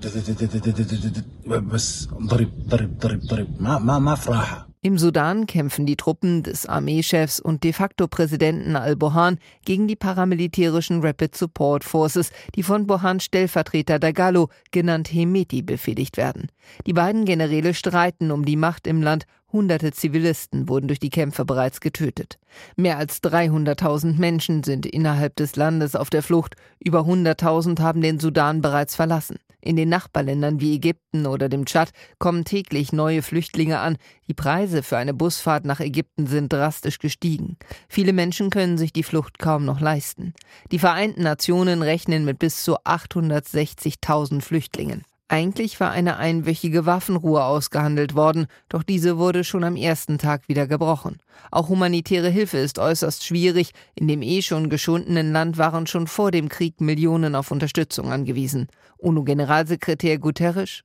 Im 4.86 5.00
Sudan 5.00 5.48
kämpfen 5.48 5.88
die 5.88 5.96
Truppen 5.96 6.44
des 6.44 6.68
Armeechefs 6.68 7.40
und 7.40 7.64
de 7.64 7.74
facto 7.74 8.08
Präsidenten 8.08 8.76
al-Bohan 8.76 9.40
gegen 9.66 9.88
die 9.88 9.96
paramilitärischen 9.96 11.02
Rapid 11.02 11.36
Support 11.36 11.84
Forces, 11.84 12.30
die 12.54 12.62
von 12.62 12.86
Bohans 12.86 13.24
Stellvertreter 13.24 13.98
Dagalo, 13.98 14.50
genannt 14.70 15.12
Hemeti, 15.12 15.64
befehligt 15.64 16.18
werden. 16.18 16.52
Die 16.86 16.94
beiden 16.94 17.26
Generäle 17.26 17.74
streiten 17.74 18.32
um 18.32 18.46
die 18.46 18.56
Macht 18.56 18.88
im 18.88 19.02
Land. 19.02 19.26
Hunderte 19.52 19.92
Zivilisten 19.92 20.68
wurden 20.68 20.88
durch 20.88 21.00
die 21.00 21.10
Kämpfe 21.10 21.46
bereits 21.46 21.80
getötet. 21.80 22.40
Mehr 22.76 22.98
als 22.98 23.24
300.000 23.24 24.18
Menschen 24.18 24.64
sind 24.64 24.86
innerhalb 24.86 25.36
des 25.36 25.56
Landes 25.56 25.96
auf 25.96 26.10
der 26.10 26.24
Flucht. 26.24 26.56
Über 26.80 27.02
100.000 27.02 27.80
haben 27.80 28.02
den 28.02 28.20
Sudan 28.20 28.62
bereits 28.62 28.96
verlassen. 28.96 29.38
In 29.66 29.78
den 29.78 29.90
Nachbarländern 29.90 30.60
wie 30.60 30.76
Ägypten 30.76 31.26
oder 31.26 31.50
dem 31.50 31.66
Tschad 31.66 31.90
kommen 32.20 32.46
täglich 32.46 32.94
neue 32.94 33.24
Flüchtlinge 33.24 33.80
an. 33.80 33.98
Die 34.28 34.36
Preise 34.36 34.84
für 34.84 34.98
eine 34.98 35.16
Busfahrt 35.16 35.66
nach 35.66 35.80
Ägypten 35.80 36.28
sind 36.28 36.54
drastisch 36.54 37.00
gestiegen. 37.00 37.58
Viele 37.90 38.14
Menschen 38.14 38.52
können 38.52 38.78
sich 38.78 38.94
die 38.94 39.02
Flucht 39.02 39.40
kaum 39.40 39.66
noch 39.66 39.80
leisten. 39.80 40.34
Die 40.72 40.78
Vereinten 40.78 41.24
Nationen 41.24 41.82
rechnen 41.82 42.26
mit 42.26 42.38
bis 42.38 42.64
zu 42.64 42.78
860.000 42.82 44.42
Flüchtlingen. 44.42 45.04
Eigentlich 45.28 45.80
war 45.80 45.90
eine 45.90 46.18
einwöchige 46.18 46.86
Waffenruhe 46.86 47.44
ausgehandelt 47.44 48.14
worden, 48.14 48.46
doch 48.70 48.84
diese 48.84 49.18
wurde 49.18 49.44
schon 49.44 49.64
am 49.64 49.76
ersten 49.76 50.20
Tag 50.20 50.48
wieder 50.48 50.68
gebrochen. 50.68 51.18
Auch 51.50 51.70
humanitäre 51.70 52.30
Hilfe 52.30 52.58
ist 52.58 52.78
äußerst 52.80 53.26
schwierig. 53.26 53.72
In 53.96 54.08
dem 54.08 54.22
eh 54.22 54.42
schon 54.42 54.70
geschundenen 54.70 55.32
Land 55.32 55.58
waren 55.58 55.88
schon 55.88 56.08
vor 56.08 56.32
dem 56.32 56.50
Krieg 56.50 56.80
Millionen 56.80 57.36
auf 57.36 57.50
Unterstützung 57.50 58.12
angewiesen. 58.12 58.68
UNO-Generalsekretär 58.98 60.18
Guterres. 60.18 60.82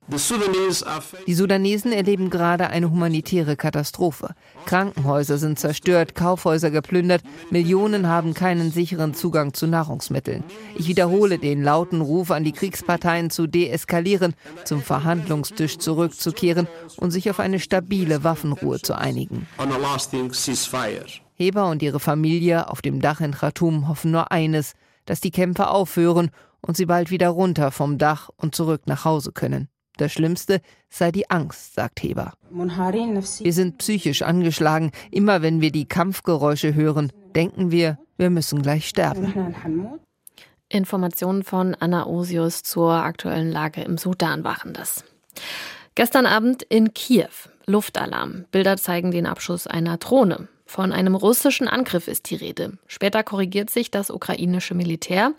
Die 1.27 1.35
Sudanesen 1.35 1.93
erleben 1.93 2.29
gerade 2.29 2.69
eine 2.69 2.91
humanitäre 2.91 3.57
Katastrophe. 3.57 4.35
Krankenhäuser 4.67 5.39
sind 5.39 5.59
zerstört, 5.59 6.15
Kaufhäuser 6.15 6.71
geplündert, 6.71 7.23
Millionen 7.51 8.09
haben 8.09 8.35
keinen 8.35 8.73
sicheren 8.73 9.15
Zugang 9.15 9.55
zu 9.55 9.67
Nahrungsmitteln. 9.67 10.45
Ich 10.77 10.89
wiederhole 10.89 11.39
den 11.39 11.63
lauten 11.63 12.01
Ruf 12.01 12.31
an 12.31 12.45
die 12.45 12.53
Kriegsparteien 12.53 13.31
zu 13.31 13.47
deeskalieren, 13.47 14.30
zum 14.65 14.83
Verhandlungstisch 14.83 15.79
zurückzukehren 15.79 16.69
und 16.97 17.11
sich 17.11 17.31
auf 17.31 17.41
eine 17.41 17.59
stabile 17.59 18.25
Waffenruhe 18.25 18.81
zu 18.81 18.97
einigen. 18.97 19.47
Heber 21.35 21.69
und 21.69 21.83
ihre 21.83 22.01
Familie 22.01 22.69
auf 22.69 22.83
dem 22.83 23.01
Dach 23.01 23.21
in 23.21 23.33
Khartoum 23.33 23.89
hoffen 23.89 24.11
nur 24.11 24.31
eines, 24.31 24.75
dass 25.07 25.21
die 25.21 25.31
Kämpfe 25.31 25.69
aufhören 25.69 26.31
und 26.61 26.77
sie 26.77 26.87
bald 26.87 27.11
wieder 27.11 27.31
runter 27.31 27.71
vom 27.71 27.99
Dach 27.99 28.29
und 28.37 28.55
zurück 28.55 28.83
nach 28.87 29.05
Hause 29.05 29.33
können. 29.33 29.69
Das 29.97 30.13
Schlimmste 30.13 30.61
sei 30.89 31.13
die 31.13 31.29
Angst, 31.29 31.75
sagt 31.75 32.03
Heber. 32.03 32.33
Wir 32.51 33.53
sind 33.53 33.79
psychisch 33.79 34.23
angeschlagen. 34.23 34.93
Immer 35.11 35.43
wenn 35.43 35.61
wir 35.61 35.73
die 35.73 35.85
Kampfgeräusche 35.85 36.75
hören, 36.75 37.13
denken 37.35 37.71
wir, 37.71 37.99
wir 38.17 38.31
müssen 38.31 38.63
gleich 38.63 38.89
sterben. 38.89 39.33
Informationen 40.71 41.43
von 41.43 41.77
Anna 41.79 42.07
Osius 42.07 42.63
zur 42.63 42.93
aktuellen 42.93 43.51
Lage 43.51 43.83
im 43.83 43.99
Sudan 43.99 44.45
waren 44.45 44.73
das. 44.73 45.05
Gestern 45.95 46.25
Abend 46.25 46.63
in 46.63 46.95
Kiew. 46.95 47.29
Luftalarm. 47.67 48.47
Bilder 48.51 48.77
zeigen 48.77 49.11
den 49.11 49.27
Abschuss 49.27 49.67
einer 49.67 49.97
Drohne. 49.99 50.49
Von 50.65 50.93
einem 50.93 51.17
russischen 51.17 51.67
Angriff 51.67 52.07
ist 52.07 52.31
die 52.31 52.37
Rede. 52.37 52.79
Später 52.87 53.25
korrigiert 53.25 53.71
sich 53.71 53.91
das 53.91 54.09
ukrainische 54.09 54.75
Militär. 54.75 55.33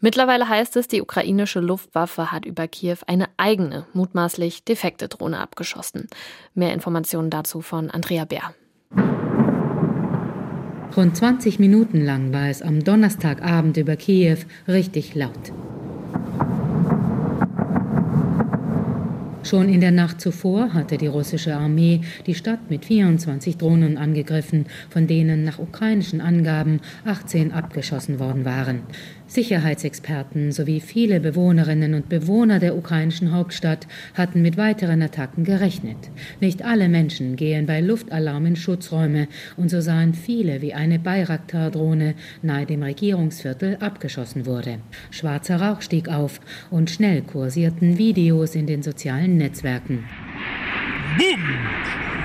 Mittlerweile 0.00 0.48
heißt 0.48 0.76
es, 0.76 0.88
die 0.88 1.02
ukrainische 1.02 1.60
Luftwaffe 1.60 2.32
hat 2.32 2.46
über 2.46 2.66
Kiew 2.66 2.96
eine 3.06 3.28
eigene, 3.36 3.86
mutmaßlich 3.92 4.64
defekte 4.64 5.08
Drohne 5.08 5.38
abgeschossen. 5.38 6.08
Mehr 6.54 6.72
Informationen 6.72 7.28
dazu 7.28 7.60
von 7.60 7.90
Andrea 7.90 8.24
Bär. 8.24 8.54
Rund 10.96 11.16
20 11.16 11.60
Minuten 11.60 12.04
lang 12.04 12.32
war 12.32 12.48
es 12.48 12.62
am 12.62 12.82
Donnerstagabend 12.82 13.76
über 13.76 13.94
Kiew 13.94 14.38
richtig 14.66 15.14
laut. 15.14 15.52
Schon 19.44 19.68
in 19.68 19.80
der 19.80 19.92
Nacht 19.92 20.20
zuvor 20.20 20.74
hatte 20.74 20.98
die 20.98 21.06
russische 21.06 21.54
Armee 21.54 22.00
die 22.26 22.34
Stadt 22.34 22.70
mit 22.70 22.84
24 22.84 23.56
Drohnen 23.56 23.98
angegriffen, 23.98 24.66
von 24.90 25.06
denen 25.06 25.44
nach 25.44 25.60
ukrainischen 25.60 26.20
Angaben 26.20 26.80
18 27.04 27.52
abgeschossen 27.52 28.18
worden 28.18 28.44
waren. 28.44 28.80
Sicherheitsexperten 29.30 30.50
sowie 30.50 30.80
viele 30.80 31.20
Bewohnerinnen 31.20 31.94
und 31.94 32.08
Bewohner 32.08 32.58
der 32.58 32.76
ukrainischen 32.76 33.30
Hauptstadt 33.30 33.86
hatten 34.14 34.42
mit 34.42 34.56
weiteren 34.56 35.00
Attacken 35.02 35.44
gerechnet. 35.44 36.10
Nicht 36.40 36.64
alle 36.64 36.88
Menschen 36.88 37.36
gehen 37.36 37.64
bei 37.64 37.80
Luftalarm 37.80 38.44
in 38.46 38.56
Schutzräume 38.56 39.28
und 39.56 39.70
so 39.70 39.80
sahen 39.80 40.14
viele, 40.14 40.62
wie 40.62 40.74
eine 40.74 40.98
Bayraktar-Drohne 40.98 42.16
nahe 42.42 42.66
dem 42.66 42.82
Regierungsviertel 42.82 43.76
abgeschossen 43.76 44.46
wurde. 44.46 44.80
Schwarzer 45.12 45.60
Rauch 45.60 45.80
stieg 45.80 46.08
auf 46.08 46.40
und 46.72 46.90
schnell 46.90 47.22
kursierten 47.22 47.98
Videos 47.98 48.56
in 48.56 48.66
den 48.66 48.82
sozialen 48.82 49.36
Netzwerken. 49.36 50.06
Boom! 51.16 52.19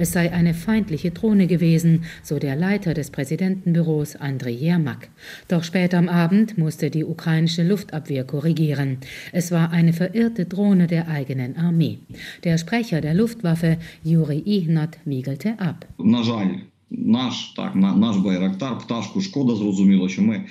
Es 0.00 0.12
sei 0.12 0.32
eine 0.32 0.54
feindliche 0.54 1.10
Drohne 1.10 1.46
gewesen, 1.46 2.04
so 2.22 2.38
der 2.38 2.56
Leiter 2.56 2.94
des 2.94 3.10
Präsidentenbüros 3.10 4.16
Andriy 4.16 4.54
Yermak. 4.54 5.10
Doch 5.46 5.62
später 5.62 5.98
am 5.98 6.08
Abend 6.08 6.56
musste 6.56 6.88
die 6.88 7.04
ukrainische 7.04 7.62
Luftabwehr 7.62 8.24
korrigieren. 8.24 8.96
Es 9.30 9.52
war 9.52 9.72
eine 9.72 9.92
verirrte 9.92 10.46
Drohne 10.46 10.86
der 10.86 11.08
eigenen 11.08 11.58
Armee. 11.58 11.98
Der 12.44 12.56
Sprecher 12.56 13.02
der 13.02 13.12
Luftwaffe, 13.12 13.76
Juri 14.02 14.42
Ignat, 14.46 14.96
wiegelte 15.04 15.60
ab. 15.60 15.86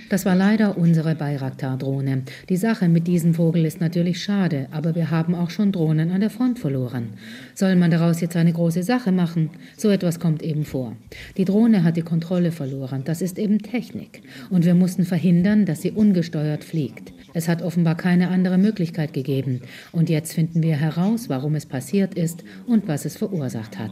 Das 0.09 0.25
war 0.25 0.35
leider 0.35 0.77
unsere 0.77 1.13
Bayraktar-Drohne. 1.13 2.23
Die 2.47 2.55
Sache 2.55 2.87
mit 2.87 3.07
diesem 3.07 3.33
Vogel 3.33 3.65
ist 3.65 3.81
natürlich 3.81 4.23
schade, 4.23 4.67
aber 4.71 4.95
wir 4.95 5.11
haben 5.11 5.35
auch 5.35 5.49
schon 5.49 5.73
Drohnen 5.73 6.11
an 6.11 6.21
der 6.21 6.29
Front 6.29 6.57
verloren. 6.57 7.09
Soll 7.55 7.75
man 7.75 7.91
daraus 7.91 8.21
jetzt 8.21 8.37
eine 8.37 8.53
große 8.53 8.83
Sache 8.83 9.11
machen? 9.11 9.49
So 9.77 9.89
etwas 9.89 10.21
kommt 10.21 10.41
eben 10.41 10.63
vor. 10.63 10.95
Die 11.35 11.43
Drohne 11.43 11.83
hat 11.83 11.97
die 11.97 12.03
Kontrolle 12.03 12.53
verloren. 12.53 13.01
Das 13.03 13.21
ist 13.21 13.37
eben 13.37 13.59
Technik. 13.59 14.21
Und 14.49 14.63
wir 14.63 14.75
mussten 14.75 15.03
verhindern, 15.03 15.65
dass 15.65 15.81
sie 15.81 15.91
ungesteuert 15.91 16.63
fliegt. 16.63 17.11
Es 17.33 17.47
hat 17.47 17.61
offenbar 17.61 17.95
keine 17.95 18.29
andere 18.29 18.57
Möglichkeit 18.57 19.13
gegeben. 19.13 19.61
Und 19.91 20.09
jetzt 20.09 20.33
finden 20.33 20.63
wir 20.63 20.77
heraus, 20.77 21.29
warum 21.29 21.55
es 21.55 21.65
passiert 21.65 22.15
ist 22.15 22.43
und 22.65 22.87
was 22.87 23.05
es 23.05 23.17
verursacht 23.17 23.77
hat. 23.77 23.91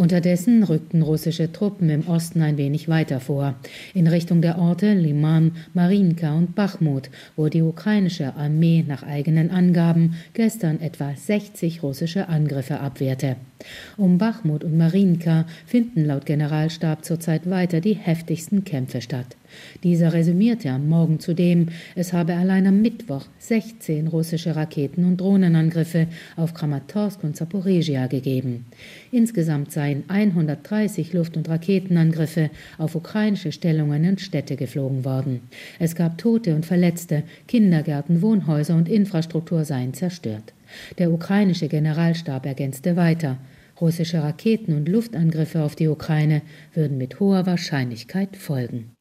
Unterdessen 0.00 0.62
rückten 0.62 1.02
russische 1.02 1.52
Truppen 1.52 1.90
im 1.90 2.08
Osten 2.08 2.40
ein 2.40 2.56
wenig 2.56 2.88
weiter 2.88 3.20
vor, 3.20 3.56
in 3.92 4.06
Richtung 4.06 4.40
der 4.40 4.58
Orte 4.58 4.94
Liman, 4.94 5.52
Marinka 5.74 6.32
und 6.32 6.54
Bachmut, 6.54 7.10
wo 7.36 7.48
die 7.48 7.60
ukrainische 7.60 8.34
Armee 8.34 8.82
nach 8.88 9.02
eigenen 9.02 9.50
Angaben 9.50 10.14
gestern 10.32 10.80
etwa 10.80 11.14
60 11.14 11.82
russische 11.82 12.30
Angriffe 12.30 12.80
abwehrte. 12.80 13.36
Um 13.98 14.16
Bachmut 14.16 14.64
und 14.64 14.78
Marinka 14.78 15.44
finden 15.66 16.06
laut 16.06 16.24
Generalstab 16.24 17.04
zurzeit 17.04 17.50
weiter 17.50 17.82
die 17.82 17.92
heftigsten 17.92 18.64
Kämpfe 18.64 19.02
statt. 19.02 19.36
Dieser 19.82 20.12
resümierte 20.12 20.70
am 20.70 20.88
Morgen 20.88 21.18
zudem, 21.18 21.68
es 21.94 22.12
habe 22.12 22.34
allein 22.34 22.66
am 22.66 22.82
Mittwoch 22.82 23.26
16 23.38 24.08
russische 24.08 24.54
Raketen- 24.56 25.04
und 25.04 25.20
Drohnenangriffe 25.20 26.06
auf 26.36 26.54
Kramatorsk 26.54 27.24
und 27.24 27.36
Zaporizhia 27.36 28.06
gegeben. 28.06 28.66
Insgesamt 29.10 29.72
seien 29.90 30.04
130 30.08 31.12
Luft- 31.12 31.36
und 31.36 31.48
Raketenangriffe 31.48 32.50
auf 32.78 32.94
ukrainische 32.94 33.50
Stellungen 33.50 34.08
und 34.08 34.20
Städte 34.20 34.56
geflogen 34.56 35.04
worden. 35.04 35.40
Es 35.78 35.94
gab 35.94 36.18
Tote 36.18 36.54
und 36.54 36.64
Verletzte, 36.64 37.24
Kindergärten, 37.48 38.22
Wohnhäuser 38.22 38.76
und 38.76 38.88
Infrastruktur 38.88 39.64
seien 39.64 39.92
zerstört. 39.94 40.52
Der 40.98 41.10
ukrainische 41.10 41.68
Generalstab 41.68 42.46
ergänzte 42.46 42.96
weiter, 42.96 43.38
russische 43.80 44.22
Raketen- 44.22 44.74
und 44.74 44.88
Luftangriffe 44.88 45.62
auf 45.62 45.74
die 45.74 45.88
Ukraine 45.88 46.42
würden 46.74 46.96
mit 46.96 47.18
hoher 47.18 47.46
Wahrscheinlichkeit 47.46 48.36
folgen. 48.36 48.92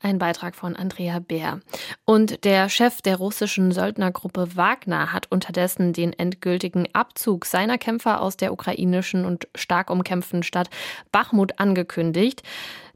Ein 0.00 0.20
Beitrag 0.20 0.54
von 0.54 0.76
Andrea 0.76 1.18
Bär. 1.18 1.58
Und 2.04 2.44
der 2.44 2.68
Chef 2.68 3.02
der 3.02 3.16
russischen 3.16 3.72
Söldnergruppe 3.72 4.54
Wagner 4.54 5.12
hat 5.12 5.26
unterdessen 5.32 5.92
den 5.92 6.12
endgültigen 6.12 6.86
Abzug 6.92 7.44
seiner 7.44 7.78
Kämpfer 7.78 8.20
aus 8.22 8.36
der 8.36 8.52
ukrainischen 8.52 9.24
und 9.24 9.48
stark 9.56 9.90
umkämpften 9.90 10.44
Stadt 10.44 10.70
Bachmut 11.10 11.58
angekündigt. 11.58 12.44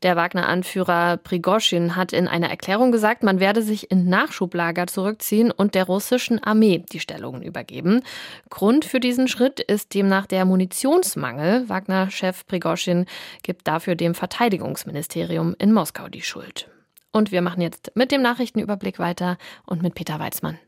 Der 0.04 0.14
Wagner-Anführer 0.14 1.16
Prigoschin 1.16 1.96
hat 1.96 2.12
in 2.12 2.28
einer 2.28 2.50
Erklärung 2.50 2.92
gesagt, 2.92 3.24
man 3.24 3.40
werde 3.40 3.62
sich 3.62 3.90
in 3.90 4.08
Nachschublager 4.08 4.86
zurückziehen 4.86 5.50
und 5.50 5.74
der 5.74 5.86
russischen 5.86 6.40
Armee 6.40 6.84
die 6.92 7.00
Stellungen 7.00 7.42
übergeben. 7.42 8.02
Grund 8.48 8.84
für 8.84 9.00
diesen 9.00 9.26
Schritt 9.26 9.58
ist 9.58 9.92
demnach 9.94 10.26
der 10.26 10.44
Munitionsmangel. 10.44 11.68
Wagner-Chef 11.68 12.46
Prigoschin 12.46 13.06
gibt 13.42 13.66
dafür 13.66 13.96
dem 13.96 14.14
Verteidigungsministerium 14.14 15.56
in 15.58 15.72
Moskau 15.72 16.06
die 16.06 16.22
Schuld. 16.22 16.68
Und 17.12 17.30
wir 17.30 17.42
machen 17.42 17.60
jetzt 17.60 17.92
mit 17.94 18.10
dem 18.10 18.22
Nachrichtenüberblick 18.22 18.98
weiter 18.98 19.36
und 19.66 19.82
mit 19.82 19.94
Peter 19.94 20.18
Weizmann. 20.18 20.58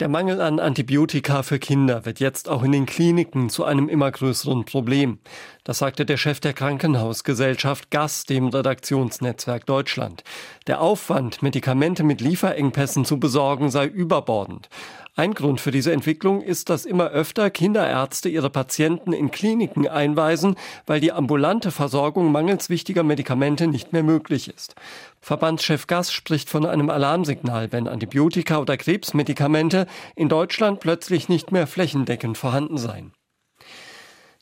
Der 0.00 0.08
Mangel 0.08 0.40
an 0.40 0.58
Antibiotika 0.58 1.42
für 1.44 1.58
Kinder 1.58 2.04
wird 2.04 2.18
jetzt 2.18 2.48
auch 2.48 2.64
in 2.64 2.72
den 2.72 2.86
Kliniken 2.86 3.50
zu 3.50 3.62
einem 3.64 3.88
immer 3.88 4.10
größeren 4.10 4.64
Problem. 4.64 5.20
Das 5.64 5.78
sagte 5.78 6.04
der 6.04 6.16
Chef 6.16 6.40
der 6.40 6.54
Krankenhausgesellschaft 6.54 7.90
GAS, 7.90 8.24
dem 8.24 8.48
Redaktionsnetzwerk 8.48 9.64
Deutschland. 9.64 10.24
Der 10.66 10.80
Aufwand, 10.80 11.42
Medikamente 11.42 12.02
mit 12.02 12.20
Lieferengpässen 12.20 13.04
zu 13.04 13.20
besorgen, 13.20 13.70
sei 13.70 13.86
überbordend. 13.86 14.68
Ein 15.14 15.34
Grund 15.34 15.60
für 15.60 15.70
diese 15.70 15.92
Entwicklung 15.92 16.40
ist, 16.40 16.70
dass 16.70 16.86
immer 16.86 17.10
öfter 17.10 17.50
Kinderärzte 17.50 18.30
ihre 18.30 18.48
Patienten 18.48 19.12
in 19.12 19.30
Kliniken 19.30 19.86
einweisen, 19.86 20.56
weil 20.86 21.00
die 21.00 21.12
ambulante 21.12 21.70
Versorgung 21.70 22.32
mangels 22.32 22.70
wichtiger 22.70 23.02
Medikamente 23.02 23.66
nicht 23.66 23.92
mehr 23.92 24.02
möglich 24.02 24.48
ist. 24.48 24.74
Verbandschef 25.20 25.86
Gass 25.86 26.14
spricht 26.14 26.48
von 26.48 26.64
einem 26.64 26.88
Alarmsignal, 26.88 27.72
wenn 27.72 27.88
Antibiotika 27.88 28.56
oder 28.56 28.78
Krebsmedikamente 28.78 29.86
in 30.16 30.30
Deutschland 30.30 30.80
plötzlich 30.80 31.28
nicht 31.28 31.52
mehr 31.52 31.66
flächendeckend 31.66 32.38
vorhanden 32.38 32.78
seien. 32.78 33.12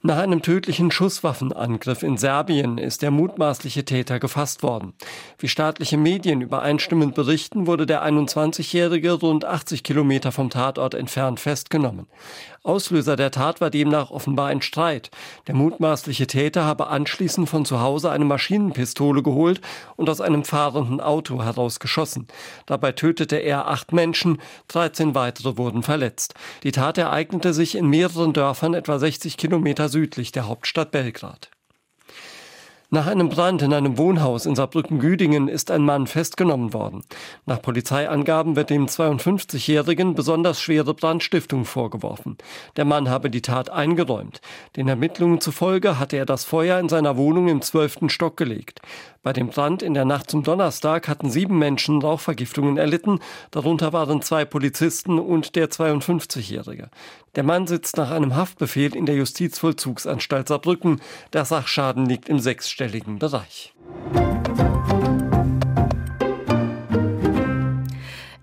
Nach 0.03 0.17
einem 0.17 0.41
tödlichen 0.41 0.91
Schusswaffenangriff 0.91 2.03
in 2.03 2.17
Serbien 2.17 2.79
ist 2.79 3.03
der 3.03 3.11
mutmaßliche 3.11 3.85
Täter 3.85 4.19
gefasst 4.19 4.63
worden. 4.63 4.95
Wie 5.37 5.49
staatliche 5.49 5.99
Medien 5.99 6.41
übereinstimmend 6.41 7.15
berichten, 7.15 7.67
wurde 7.67 7.85
der 7.85 8.03
21-Jährige 8.03 9.13
rund 9.13 9.45
80 9.45 9.83
Kilometer 9.83 10.33
vom 10.33 10.49
Tatort 10.49 10.95
entfernt 10.95 11.39
festgenommen. 11.39 12.07
Auslöser 12.63 13.17
der 13.17 13.31
Tat 13.31 13.63
war 13.63 13.71
demnach 13.71 14.11
offenbar 14.11 14.49
ein 14.49 14.61
Streit. 14.61 15.11
Der 15.47 15.55
mutmaßliche 15.55 16.27
Täter 16.27 16.65
habe 16.65 16.89
anschließend 16.89 17.49
von 17.49 17.65
zu 17.65 17.81
Hause 17.81 18.11
eine 18.11 18.27
Maschinenpistole 18.27 19.23
geholt 19.23 19.63
und 19.97 20.11
aus 20.11 20.21
einem 20.21 20.45
fahrenden 20.45 21.01
Auto 21.01 21.43
herausgeschossen. 21.43 22.29
Dabei 22.67 22.93
tötete 22.93 23.37
er 23.37 23.69
acht 23.69 23.93
Menschen, 23.93 24.43
13 24.69 25.15
weitere 25.15 25.57
wurden 25.57 25.83
verletzt. 25.83 26.35
Die 26.63 26.73
Tat 26.73 26.99
ereignete 26.99 27.55
sich 27.55 27.77
in 27.77 27.87
mehreren 27.87 28.35
Dörfern 28.35 28.75
etwa 28.75 28.99
60 28.99 29.39
Kilometer 29.39 29.89
südlich 29.89 30.31
der 30.31 30.47
Hauptstadt 30.47 30.91
Belgrad. 30.91 31.51
Nach 32.93 33.07
einem 33.07 33.29
Brand 33.29 33.63
in 33.63 33.73
einem 33.73 33.99
Wohnhaus 33.99 34.47
in 34.47 34.57
Saarbrücken-Güdingen 34.57 35.47
ist 35.47 35.71
ein 35.71 35.85
Mann 35.85 36.09
festgenommen 36.09 36.73
worden. 36.73 37.05
Nach 37.47 37.63
Polizeiangaben 37.63 38.57
wird 38.57 38.69
dem 38.69 38.87
52-Jährigen 38.87 40.17
besonders 40.17 40.61
schwere 40.61 40.93
Brandstiftung 40.93 41.65
vorgeworfen. 41.65 42.37
Der 42.77 42.85
Mann 42.85 43.09
habe 43.09 43.31
die 43.31 43.43
Tat 43.43 43.71
eingeräumt. 43.71 44.41
Den 44.75 44.89
Ermittlungen 44.89 45.41
zufolge 45.41 46.01
hatte 46.01 46.17
er 46.17 46.27
das 46.27 46.45
Feuer 46.45 46.81
in 46.81 46.89
seiner 46.89 47.17
Wohnung 47.17 47.47
im 47.47 47.63
zwölften 47.63 48.09
Stock 48.09 48.37
gelegt. 48.37 48.81
Bei 49.23 49.33
dem 49.33 49.51
Brand 49.51 49.85
in 49.85 49.95
der 49.95 50.05
Nacht 50.05 50.29
zum 50.29 50.43
Donnerstag 50.43 51.07
hatten 51.07 51.31
sieben 51.31 51.59
Menschen 51.59 52.03
Rauchvergiftungen 52.03 52.77
erlitten, 52.77 53.21
darunter 53.53 53.93
waren 53.93 54.21
zwei 54.23 54.45
Polizisten 54.45 55.21
und 55.21 55.55
der 55.55 55.71
52-Jährige. 55.71 56.89
Der 57.37 57.45
Mann 57.45 57.67
sitzt 57.67 57.97
nach 57.97 58.11
einem 58.11 58.35
Haftbefehl 58.35 58.97
in 58.97 59.07
der 59.07 59.15
Justizvollzugsanstalt 59.15 60.49
Saarbrücken. 60.49 61.01
Der 61.33 61.45
Sachschaden 61.45 62.07
liegt 62.07 62.29
im 62.29 62.41
sechsstelligen 62.41 63.19
Bereich. 63.19 63.73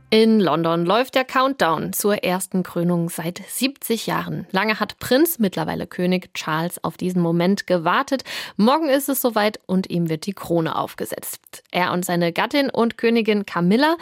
In 0.09 0.39
London 0.39 0.85
läuft 0.85 1.15
der 1.15 1.25
Countdown 1.25 1.91
zur 1.91 2.23
ersten 2.23 2.63
Krönung 2.63 3.09
seit 3.09 3.41
70 3.45 4.07
Jahren. 4.07 4.47
Lange 4.51 4.79
hat 4.79 4.99
Prinz, 4.99 5.37
mittlerweile 5.37 5.85
König 5.85 6.33
Charles, 6.33 6.81
auf 6.81 6.95
diesen 6.95 7.21
Moment 7.21 7.67
gewartet. 7.67 8.23
Morgen 8.55 8.87
ist 8.87 9.09
es 9.09 9.21
soweit 9.21 9.59
und 9.65 9.89
ihm 9.89 10.07
wird 10.07 10.25
die 10.25 10.31
Krone 10.31 10.77
aufgesetzt. 10.77 11.61
Er 11.71 11.91
und 11.91 12.05
seine 12.05 12.31
Gattin 12.31 12.69
und 12.69 12.97
Königin 12.97 13.45
Camilla, 13.45 13.97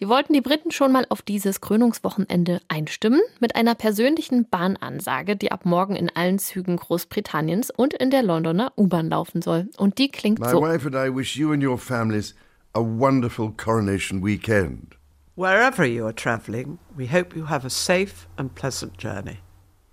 die 0.00 0.08
wollten 0.08 0.32
die 0.32 0.40
Briten 0.40 0.70
schon 0.70 0.92
mal 0.92 1.04
auf 1.10 1.20
dieses 1.20 1.60
Krönungswochenende 1.60 2.62
einstimmen 2.68 3.20
mit 3.38 3.54
einer 3.54 3.74
persönlichen 3.74 4.48
Bahnansage, 4.48 5.36
die 5.36 5.52
ab 5.52 5.66
morgen 5.66 5.94
in 5.94 6.08
allen 6.08 6.38
Zügen 6.38 6.78
Großbritanniens 6.78 7.70
und 7.70 7.92
in 7.92 8.08
der 8.08 8.22
Londoner 8.22 8.72
U-Bahn 8.78 9.10
laufen 9.10 9.42
soll. 9.42 9.68
Und 9.76 9.98
die 9.98 10.08
klingt 10.10 10.38
My 10.38 10.48
so. 10.48 10.62
My 10.62 10.68
wife 10.68 10.86
and 10.86 10.96
I 10.96 11.14
wish 11.14 11.36
you 11.36 11.52
and 11.52 11.62
your 11.62 11.76
families 11.76 12.34
a 12.72 12.80
wonderful 12.80 13.52
coronation 13.58 14.24
weekend. 14.24 14.96
Wherever 15.40 15.86
you 15.86 16.06
are 16.06 16.12
travelling, 16.12 16.78
we 16.94 17.06
hope 17.06 17.34
you 17.34 17.46
have 17.46 17.64
a 17.64 17.70
safe 17.70 18.28
and 18.36 18.54
pleasant 18.54 18.98
journey. 18.98 19.38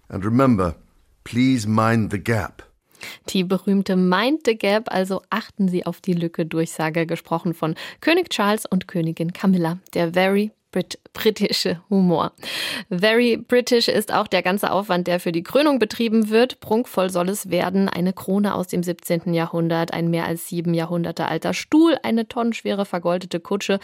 And 0.09 0.25
remember, 0.25 0.75
please 1.23 1.65
mind 1.65 2.09
the 2.09 2.17
gap. 2.17 2.63
Die 3.27 3.43
berühmte 3.43 3.95
Mind 3.95 4.41
the 4.43 4.57
Gap, 4.57 4.93
also 4.93 5.21
achten 5.29 5.69
Sie 5.69 5.85
auf 5.85 6.01
die 6.01 6.11
Lücke 6.11 6.45
Durchsage, 6.45 7.05
gesprochen 7.05 7.53
von 7.53 7.75
König 8.01 8.29
Charles 8.29 8.65
und 8.65 8.89
Königin 8.89 9.31
Camilla, 9.31 9.77
der 9.93 10.11
Very 10.11 10.51
Brit 10.71 10.99
britische 11.13 11.81
Humor. 11.89 12.33
Very 12.89 13.37
British 13.37 13.87
ist 13.87 14.13
auch 14.13 14.27
der 14.27 14.43
ganze 14.43 14.71
Aufwand, 14.71 15.07
der 15.07 15.19
für 15.19 15.31
die 15.31 15.41
Krönung 15.41 15.79
betrieben 15.79 16.29
wird. 16.29 16.59
Prunkvoll 16.59 17.09
soll 17.09 17.29
es 17.29 17.49
werden. 17.49 17.89
Eine 17.89 18.13
Krone 18.13 18.53
aus 18.53 18.67
dem 18.67 18.83
17. 18.83 19.33
Jahrhundert, 19.33 19.93
ein 19.93 20.09
mehr 20.09 20.25
als 20.25 20.47
sieben 20.47 20.73
Jahrhunderte 20.73 21.27
alter 21.27 21.53
Stuhl, 21.53 21.97
eine 22.03 22.27
tonnenschwere 22.27 22.85
vergoldete 22.85 23.39
Kutsche. 23.39 23.79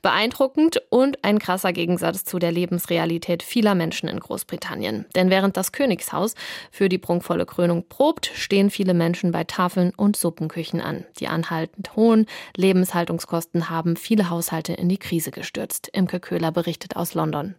Beeindruckend 0.00 0.80
und 0.88 1.24
ein 1.24 1.38
krasser 1.38 1.72
Gegensatz 1.72 2.24
zu 2.24 2.38
der 2.38 2.52
Lebensrealität 2.52 3.42
vieler 3.42 3.74
Menschen 3.74 4.08
in 4.08 4.20
Großbritannien. 4.20 5.04
Denn 5.14 5.30
während 5.30 5.56
das 5.56 5.72
Königshaus 5.72 6.34
für 6.70 6.88
die 6.88 6.98
prunkvolle 6.98 7.44
Krönung 7.44 7.84
probt, 7.88 8.30
stehen 8.34 8.70
viele 8.70 8.94
Menschen 8.94 9.32
bei 9.32 9.44
Tafeln 9.44 9.92
und 9.96 10.16
Suppenküchen 10.16 10.80
an. 10.80 11.04
Die 11.20 11.28
anhaltend 11.28 11.96
hohen 11.96 12.26
Lebenshaltungskosten 12.56 13.68
haben 13.68 13.96
viele 13.96 14.30
Haushalte 14.30 14.72
in 14.72 14.88
die 14.88 14.98
Krise 14.98 15.30
gestürzt. 15.30 15.88
Imke 15.92 16.20
Köhler 16.28 16.52
berichtet 16.52 16.94
aus 16.94 17.14
London. 17.14 17.54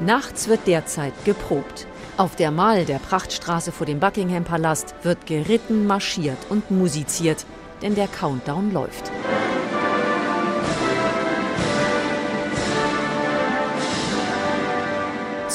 Nachts 0.00 0.48
wird 0.48 0.66
derzeit 0.66 1.12
geprobt. 1.24 1.86
Auf 2.16 2.34
der 2.34 2.50
Mall 2.50 2.86
der 2.86 2.98
Prachtstraße 2.98 3.70
vor 3.70 3.86
dem 3.86 4.00
Buckingham 4.00 4.42
Palast 4.42 4.96
wird 5.04 5.26
geritten, 5.26 5.86
marschiert 5.86 6.38
und 6.48 6.72
musiziert, 6.72 7.46
denn 7.82 7.94
der 7.94 8.08
Countdown 8.08 8.72
läuft. 8.72 9.12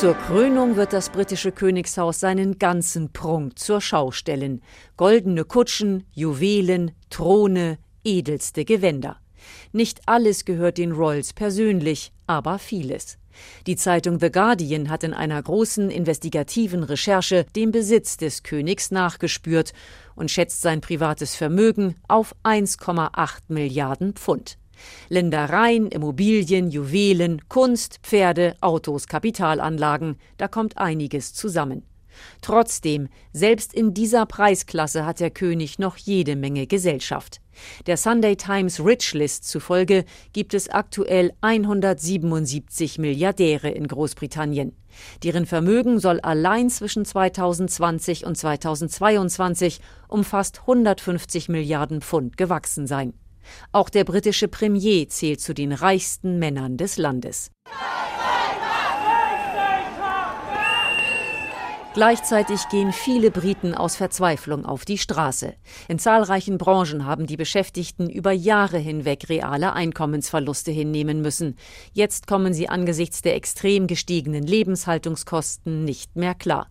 Zur 0.01 0.15
Krönung 0.15 0.77
wird 0.77 0.93
das 0.93 1.11
britische 1.11 1.51
Königshaus 1.51 2.19
seinen 2.19 2.57
ganzen 2.57 3.13
Prunk 3.13 3.59
zur 3.59 3.81
Schau 3.81 4.09
stellen. 4.09 4.63
Goldene 4.97 5.45
Kutschen, 5.45 6.07
Juwelen, 6.11 6.93
Throne, 7.11 7.77
edelste 8.03 8.65
Gewänder. 8.65 9.17
Nicht 9.73 10.01
alles 10.07 10.43
gehört 10.43 10.79
den 10.79 10.93
Royals 10.93 11.33
persönlich, 11.33 12.11
aber 12.25 12.57
vieles. 12.57 13.19
Die 13.67 13.75
Zeitung 13.75 14.19
The 14.19 14.31
Guardian 14.31 14.89
hat 14.89 15.03
in 15.03 15.13
einer 15.13 15.39
großen 15.39 15.91
investigativen 15.91 16.81
Recherche 16.81 17.45
den 17.55 17.71
Besitz 17.71 18.17
des 18.17 18.41
Königs 18.41 18.89
nachgespürt 18.89 19.71
und 20.15 20.31
schätzt 20.31 20.63
sein 20.63 20.81
privates 20.81 21.35
Vermögen 21.35 21.93
auf 22.07 22.35
1,8 22.43 23.41
Milliarden 23.49 24.13
Pfund. 24.13 24.57
Ländereien, 25.10 25.88
Immobilien, 25.88 26.70
Juwelen, 26.70 27.41
Kunst, 27.50 28.00
Pferde, 28.04 28.56
Autos, 28.62 29.08
Kapitalanlagen, 29.08 30.17
da 30.38 30.48
kommt 30.48 30.78
einiges 30.78 31.34
zusammen. 31.34 31.84
Trotzdem, 32.41 33.10
selbst 33.34 33.74
in 33.74 33.94
dieser 33.94 34.26
Preisklasse 34.26 35.06
hat 35.06 35.20
der 35.20 35.32
König 35.32 35.80
noch 35.80 35.98
jede 35.98 36.36
Menge 36.36 36.67
Gesellschaft. 36.67 37.41
Der 37.86 37.98
Sunday 37.98 38.36
Times 38.36 38.84
Rich 38.84 39.13
List 39.13 39.48
zufolge 39.48 40.06
gibt 40.34 40.54
es 40.54 40.70
aktuell 40.70 41.32
177 41.41 42.98
Milliardäre 42.98 43.70
in 43.70 43.88
Großbritannien. 43.88 44.76
Deren 45.24 45.46
Vermögen 45.46 46.00
soll 46.00 46.20
allein 46.22 46.70
zwischen 46.70 47.06
2020 47.06 48.26
und 48.26 48.38
2022 48.38 49.80
um 50.08 50.24
fast 50.24 50.62
150 50.62 51.50
Milliarden 51.50 52.02
Pfund 52.02 52.38
gewachsen 52.38 52.88
sein. 52.88 53.13
Auch 53.71 53.89
der 53.89 54.04
britische 54.04 54.47
Premier 54.47 55.08
zählt 55.08 55.41
zu 55.41 55.54
den 55.54 55.71
reichsten 55.71 56.39
Männern 56.39 56.77
des 56.77 56.97
Landes. 56.97 57.51
Gleichzeitig 61.93 62.69
gehen 62.69 62.93
viele 62.93 63.32
Briten 63.32 63.75
aus 63.75 63.97
Verzweiflung 63.97 64.65
auf 64.65 64.86
die 64.86 64.97
Straße. 64.97 65.56
In 65.89 65.99
zahlreichen 65.99 66.58
Branchen 66.58 67.06
haben 67.06 67.27
die 67.27 67.36
Beschäftigten 67.36 68.10
über 68.10 68.32
Jahre 68.32 68.77
hinweg 68.77 69.27
reale 69.27 69.73
Einkommensverluste 69.73 70.71
hinnehmen 70.71 71.21
müssen. 71.21 71.58
Jetzt 71.91 72.27
kommen 72.27 72.54
sie 72.54 72.69
angesichts 72.69 73.21
der 73.21 73.36
extrem 73.36 73.88
gestiegenen 73.88 74.43
Lebenshaltungskosten 74.43 75.84
nicht 75.84 76.15
mehr 76.15 76.34
klar. 76.34 76.67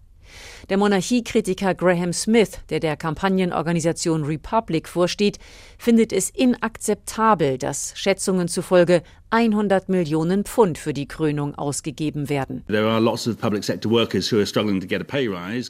Der 0.68 0.76
Monarchiekritiker 0.76 1.74
Graham 1.74 2.12
Smith, 2.12 2.60
der 2.70 2.80
der 2.80 2.96
Kampagnenorganisation 2.96 4.24
Republic 4.24 4.88
vorsteht, 4.88 5.38
findet 5.78 6.12
es 6.12 6.30
inakzeptabel, 6.30 7.58
dass 7.58 7.92
Schätzungen 7.96 8.48
zufolge 8.48 9.02
100 9.30 9.88
Millionen 9.88 10.44
Pfund 10.44 10.76
für 10.76 10.92
die 10.92 11.06
Krönung 11.06 11.54
ausgegeben 11.54 12.28
werden. 12.28 12.64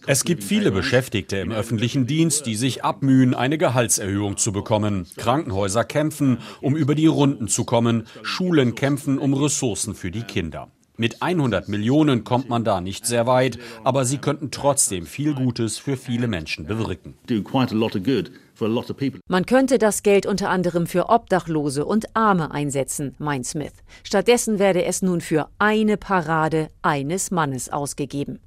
Es 0.06 0.24
gibt 0.24 0.44
viele 0.44 0.72
Beschäftigte 0.72 1.36
im 1.36 1.52
öffentlichen 1.52 2.06
Dienst, 2.06 2.46
die 2.46 2.56
sich 2.56 2.84
abmühen, 2.84 3.34
eine 3.34 3.58
Gehaltserhöhung 3.58 4.38
zu 4.38 4.52
bekommen. 4.52 5.06
Krankenhäuser 5.16 5.84
kämpfen, 5.84 6.38
um 6.62 6.74
über 6.74 6.94
die 6.94 7.06
Runden 7.06 7.48
zu 7.48 7.64
kommen. 7.64 8.06
Schulen 8.22 8.74
kämpfen 8.74 9.18
um 9.18 9.34
Ressourcen 9.34 9.94
für 9.94 10.10
die 10.10 10.22
Kinder. 10.22 10.70
Mit 11.00 11.22
100 11.22 11.66
Millionen 11.70 12.24
kommt 12.24 12.50
man 12.50 12.62
da 12.62 12.82
nicht 12.82 13.06
sehr 13.06 13.26
weit, 13.26 13.58
aber 13.84 14.04
sie 14.04 14.18
könnten 14.18 14.50
trotzdem 14.50 15.06
viel 15.06 15.32
Gutes 15.32 15.78
für 15.78 15.96
viele 15.96 16.28
Menschen 16.28 16.66
bewirken. 16.66 17.14
Man 19.26 19.46
könnte 19.46 19.78
das 19.78 20.02
Geld 20.02 20.26
unter 20.26 20.50
anderem 20.50 20.86
für 20.86 21.08
Obdachlose 21.08 21.86
und 21.86 22.14
Arme 22.14 22.50
einsetzen, 22.50 23.14
meint 23.16 23.46
Smith. 23.46 23.72
Stattdessen 24.02 24.58
werde 24.58 24.84
es 24.84 25.00
nun 25.00 25.22
für 25.22 25.48
eine 25.58 25.96
Parade 25.96 26.68
eines 26.82 27.30
Mannes 27.30 27.70
ausgegeben. 27.70 28.38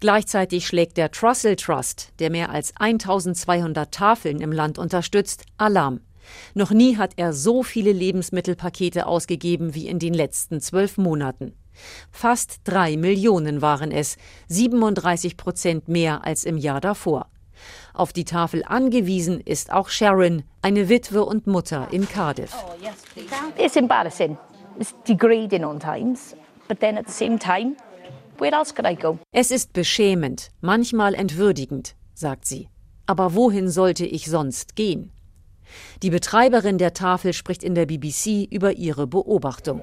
Gleichzeitig 0.00 0.66
schlägt 0.66 0.96
der 0.96 1.10
Trussell 1.10 1.56
Trust, 1.56 2.14
der 2.18 2.30
mehr 2.30 2.48
als 2.48 2.72
1200 2.78 3.92
Tafeln 3.92 4.40
im 4.40 4.52
Land 4.52 4.78
unterstützt, 4.78 5.44
Alarm. 5.58 6.00
Noch 6.54 6.70
nie 6.70 6.96
hat 6.96 7.12
er 7.16 7.32
so 7.32 7.62
viele 7.62 7.92
Lebensmittelpakete 7.92 9.06
ausgegeben 9.06 9.74
wie 9.74 9.88
in 9.88 9.98
den 9.98 10.14
letzten 10.14 10.60
zwölf 10.60 10.98
Monaten. 10.98 11.54
Fast 12.10 12.60
drei 12.64 12.96
Millionen 12.96 13.62
waren 13.62 13.92
es, 13.92 14.16
37 14.48 15.36
Prozent 15.36 15.88
mehr 15.88 16.24
als 16.24 16.44
im 16.44 16.56
Jahr 16.56 16.80
davor. 16.80 17.28
Auf 17.92 18.12
die 18.12 18.24
Tafel 18.24 18.62
angewiesen 18.64 19.40
ist 19.40 19.72
auch 19.72 19.88
Sharon, 19.88 20.44
eine 20.62 20.88
Witwe 20.88 21.24
und 21.24 21.46
Mutter 21.46 21.88
in 21.90 22.08
Cardiff. 22.08 22.54
It's 23.56 23.76
embarrassing. 23.76 24.36
It's 24.78 24.94
degrading 25.06 25.64
on 25.64 25.80
times, 25.80 26.36
but 26.68 26.78
then 26.78 26.96
at 26.96 27.06
the 27.06 27.12
same 27.12 27.38
time, 27.38 27.76
where 28.38 28.52
else 28.52 28.72
could 28.72 28.86
I 28.86 28.94
go? 28.94 29.18
Es 29.32 29.50
ist 29.50 29.72
beschämend, 29.72 30.50
manchmal 30.60 31.14
entwürdigend, 31.14 31.96
sagt 32.14 32.46
sie. 32.46 32.68
Aber 33.06 33.34
wohin 33.34 33.68
sollte 33.70 34.06
ich 34.06 34.26
sonst 34.26 34.76
gehen? 34.76 35.10
Die 36.02 36.10
Betreiberin 36.10 36.78
der 36.78 36.94
Tafel 36.94 37.32
spricht 37.32 37.62
in 37.62 37.74
der 37.74 37.86
BBC 37.86 38.46
über 38.50 38.72
ihre 38.72 39.06
Beobachtung. 39.06 39.82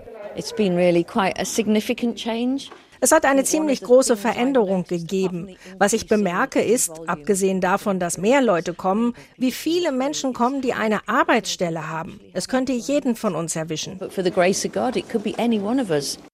Es 3.01 3.11
hat 3.11 3.25
eine 3.25 3.43
ziemlich 3.43 3.81
große 3.81 4.17
Veränderung 4.17 4.85
gegeben. 4.85 5.55
Was 5.77 5.93
ich 5.93 6.07
bemerke 6.07 6.61
ist, 6.61 7.07
abgesehen 7.07 7.61
davon, 7.61 7.99
dass 7.99 8.17
mehr 8.17 8.41
Leute 8.41 8.73
kommen, 8.73 9.13
wie 9.37 9.51
viele 9.51 9.91
Menschen 9.91 10.33
kommen, 10.33 10.61
die 10.61 10.73
eine 10.73 11.07
Arbeitsstelle 11.07 11.89
haben. 11.89 12.19
Es 12.33 12.47
könnte 12.47 12.73
jeden 12.73 13.15
von 13.15 13.35
uns 13.35 13.55
erwischen. 13.55 13.99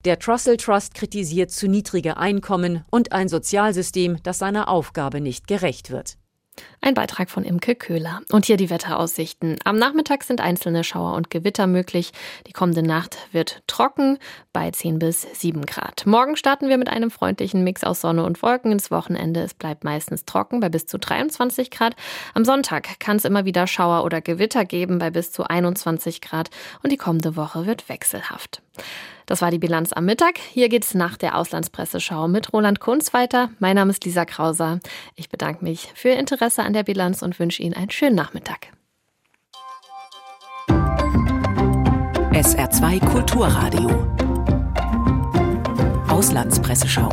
Der 0.06 0.20
Trussell 0.20 0.58
Trust 0.58 0.94
kritisiert 0.94 1.52
zu 1.52 1.68
niedrige 1.68 2.18
Einkommen 2.18 2.86
und 2.90 3.12
ein 3.12 3.28
Sozialsystem, 3.28 4.18
das 4.24 4.40
seiner 4.40 4.68
Aufgabe 4.68 5.20
nicht 5.20 5.48
gerecht 5.48 5.92
wird. 5.92 6.18
Ein 6.84 6.96
Beitrag 6.96 7.30
von 7.30 7.44
Imke 7.44 7.76
Köhler. 7.76 8.22
Und 8.32 8.46
hier 8.46 8.58
die 8.58 8.72
Wetteraussichten. 8.72 9.58
Am 9.64 9.78
Nachmittag 9.78 10.24
sind 10.24 10.42
einzelne 10.42 10.84
Schauer 10.84 11.14
und 11.14 11.30
Gewitter 11.30 11.68
möglich. 11.68 12.12
Die 12.48 12.54
kommende 12.54 12.82
Nacht 12.82 13.18
wird 13.32 13.62
trocken 13.68 14.18
bei 14.52 14.72
10 14.72 14.98
bis 14.98 15.22
7 15.22 15.66
Grad. 15.68 16.08
Morgen 16.08 16.36
starten 16.36 16.70
wir 16.70 16.78
mit 16.80 16.90
einem 16.90 17.12
freundlichen 17.12 17.64
Mix 17.64 17.84
aus 17.84 18.02
Sonne 18.02 18.26
und 18.26 18.42
Wolken 18.42 18.72
ins 18.72 18.90
Wochenende. 18.90 19.42
Es 19.42 19.54
bleibt 19.54 19.84
meistens 19.84 20.26
trocken 20.26 20.60
bei 20.60 20.70
bis 20.70 20.88
zu 20.88 20.98
23 20.98 21.70
Grad. 21.70 21.96
Am 22.34 22.46
Sonntag 22.46 23.00
kann 23.00 23.18
es 23.18 23.26
immer 23.26 23.46
wieder 23.46 23.68
Schauer 23.68 24.04
oder 24.04 24.20
Gewitter 24.20 24.66
geben 24.66 24.98
bei 24.98 25.12
bis 25.12 25.32
zu 25.32 25.44
21 25.44 26.20
Grad. 26.20 26.50
Und 26.82 26.92
die 26.92 26.98
kommende 26.98 27.36
Woche 27.36 27.68
wird 27.68 27.90
wechselhaft. 27.90 28.64
Das 29.26 29.42
war 29.42 29.52
die 29.52 29.60
Bilanz 29.60 29.94
am 29.94 30.06
Mittag. 30.06 30.40
Hier 30.40 30.68
geht's 30.68 30.94
nach 30.94 31.18
der 31.18 31.38
Auslandspresseschau 31.38 32.28
mit 32.28 32.52
Roland 32.52 32.80
Kunz 32.80 33.14
weiter. 33.14 33.50
Mein 33.60 33.76
Name 33.76 33.92
ist 33.92 34.04
Lisa 34.04 34.26
Krauser. 34.26 34.80
Ich 35.16 35.30
bedanke 35.30 35.64
mich 35.64 35.90
für 35.96 36.10
Ihr 36.10 36.20
Interesse 36.20 36.64
an 36.64 36.74
der 36.74 36.84
Bilanz 36.84 37.22
und 37.22 37.40
wünsche 37.40 37.64
Ihnen 37.64 37.74
einen 37.74 37.92
schönen 37.92 38.16
Nachmittag. 38.16 38.68
SR2 42.34 43.00
Kulturradio. 43.12 43.90
Auslandspresseschau. 46.10 47.10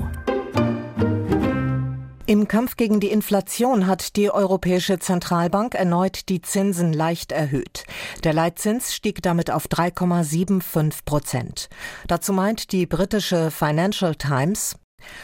Im 2.28 2.46
Kampf 2.46 2.76
gegen 2.76 3.00
die 3.00 3.10
Inflation 3.10 3.86
hat 3.86 4.14
die 4.16 4.30
Europäische 4.30 4.98
Zentralbank 4.98 5.74
erneut 5.74 6.28
die 6.28 6.42
Zinsen 6.42 6.92
leicht 6.92 7.32
erhöht. 7.32 7.84
Der 8.22 8.34
Leitzins 8.34 8.94
stieg 8.94 9.22
damit 9.22 9.50
auf 9.50 9.64
3,75 9.66 11.06
Prozent. 11.06 11.70
Dazu 12.06 12.34
meint 12.34 12.72
die 12.72 12.84
britische 12.84 13.50
Financial 13.50 14.14
Times, 14.14 14.76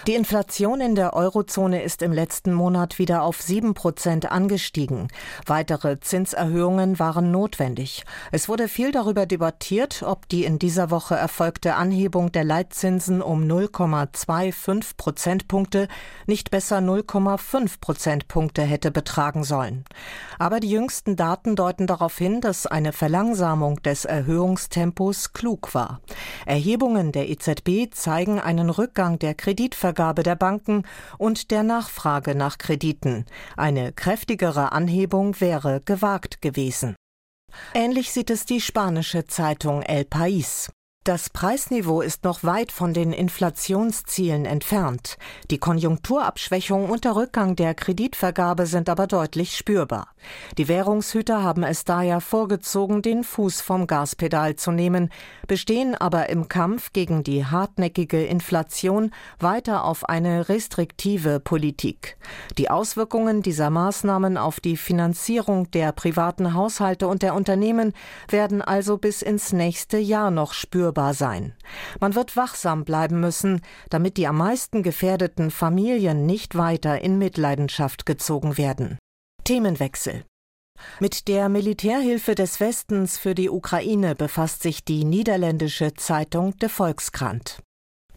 die 0.06 0.14
Inflation 0.14 0.82
in 0.82 0.94
der 0.94 1.14
Eurozone 1.14 1.82
ist 1.82 2.02
im 2.02 2.12
letzten 2.12 2.52
Monat 2.52 2.98
wieder 2.98 3.22
auf 3.22 3.40
sieben 3.40 3.72
Prozent 3.72 4.30
angestiegen. 4.30 5.08
Weitere 5.46 5.98
Zinserhöhungen 5.98 6.98
waren 6.98 7.30
notwendig. 7.30 8.04
Es 8.30 8.50
wurde 8.50 8.68
viel 8.68 8.92
darüber 8.92 9.24
debattiert, 9.24 10.02
ob 10.02 10.28
die 10.28 10.44
in 10.44 10.58
dieser 10.58 10.90
Woche 10.90 11.14
erfolgte 11.14 11.76
Anhebung 11.76 12.32
der 12.32 12.44
Leitzinsen 12.44 13.22
um 13.22 13.44
0,25 13.44 14.90
Prozentpunkte 14.98 15.88
nicht 16.26 16.50
besser 16.50 16.78
0,5 16.78 17.80
Prozentpunkte 17.80 18.60
hätte 18.60 18.90
betragen 18.90 19.42
sollen. 19.42 19.87
Aber 20.38 20.60
die 20.60 20.70
jüngsten 20.70 21.16
Daten 21.16 21.56
deuten 21.56 21.87
darauf 21.87 22.18
hin, 22.18 22.42
dass 22.42 22.66
eine 22.66 22.92
Verlangsamung 22.92 23.80
des 23.82 24.04
Erhöhungstempos 24.04 25.32
klug 25.32 25.74
war. 25.74 26.02
Erhebungen 26.44 27.10
der 27.10 27.30
EZB 27.30 27.94
zeigen 27.94 28.38
einen 28.38 28.68
Rückgang 28.68 29.18
der 29.18 29.34
Kredit 29.34 29.63
Kreditvergabe 29.64 30.22
der 30.22 30.37
Banken 30.37 30.83
und 31.16 31.50
der 31.50 31.62
Nachfrage 31.62 32.35
nach 32.35 32.59
Krediten. 32.59 33.24
Eine 33.57 33.92
kräftigere 33.92 34.72
Anhebung 34.72 35.40
wäre 35.40 35.81
gewagt 35.83 36.42
gewesen. 36.42 36.96
Ähnlich 37.72 38.12
sieht 38.12 38.29
es 38.29 38.44
die 38.44 38.61
spanische 38.61 39.24
Zeitung 39.24 39.81
El 39.83 40.03
País. 40.03 40.68
Das 41.05 41.29
Preisniveau 41.29 42.01
ist 42.01 42.25
noch 42.25 42.45
weit 42.45 42.73
von 42.73 42.95
den 42.95 43.12
Inflationszielen 43.12 44.47
entfernt. 44.47 45.19
Die 45.51 45.59
Konjunkturabschwächung 45.59 46.88
und 46.88 47.05
der 47.05 47.14
Rückgang 47.14 47.57
der 47.57 47.75
Kreditvergabe 47.75 48.64
sind 48.64 48.88
aber 48.88 49.07
deutlich 49.07 49.55
spürbar. 49.55 50.09
Die 50.57 50.67
Währungshüter 50.67 51.43
haben 51.43 51.62
es 51.62 51.85
daher 51.85 52.23
vorgezogen, 52.23 53.03
den 53.03 53.23
Fuß 53.23 53.61
vom 53.61 53.87
Gaspedal 53.87 54.57
zu 54.57 54.71
nehmen, 54.71 55.11
bestehen 55.47 55.95
aber 55.95 56.31
im 56.31 56.49
Kampf 56.49 56.95
gegen 56.95 57.23
die 57.23 57.45
hartnäckige 57.45 58.25
Inflation 58.25 59.11
weiter 59.38 59.85
auf 59.85 60.09
eine 60.09 60.49
restriktive 60.49 61.38
Politik. 61.38 62.17
Die 62.57 62.71
Auswirkungen 62.71 63.43
dieser 63.43 63.69
Maßnahmen 63.69 64.38
auf 64.38 64.59
die 64.59 64.79
Finanzierung 64.79 65.71
der 65.73 65.93
privaten 65.93 66.55
Haushalte 66.55 67.09
und 67.09 67.23
der 67.23 67.35
Unternehmen 67.35 67.93
werden 68.31 68.62
also 68.62 68.97
bis 68.97 69.21
ins 69.21 69.53
nächste 69.53 69.99
Jahr 69.99 70.31
noch 70.31 70.55
spürbar 70.55 70.93
spürbar 70.94 71.14
sein. 71.14 71.54
Man 72.00 72.14
wird 72.14 72.37
wachsam 72.37 72.85
bleiben 72.85 73.20
müssen, 73.20 73.61
damit 73.90 74.16
die 74.16 74.26
am 74.26 74.38
meisten 74.38 74.83
gefährdeten 74.83 75.50
Familien 75.50 76.26
nicht 76.26 76.57
weiter 76.57 77.00
in 77.00 77.18
Mitleidenschaft 77.18 78.07
gezogen 78.07 78.57
werden. 78.57 78.98
Themenwechsel 79.44 80.24
mit 80.98 81.28
der 81.28 81.48
Militärhilfe 81.48 82.35
des 82.35 82.59
Westens 82.59 83.16
für 83.16 83.37
die 83.37 83.48
Ukraine 83.48 84.16
befasst 84.16 84.61
sich 84.62 84.85
die 84.85 85.04
niederländische 85.04 85.94
Zeitung 85.94 86.57
De 86.59 86.68
Volkskrant. 86.68 87.62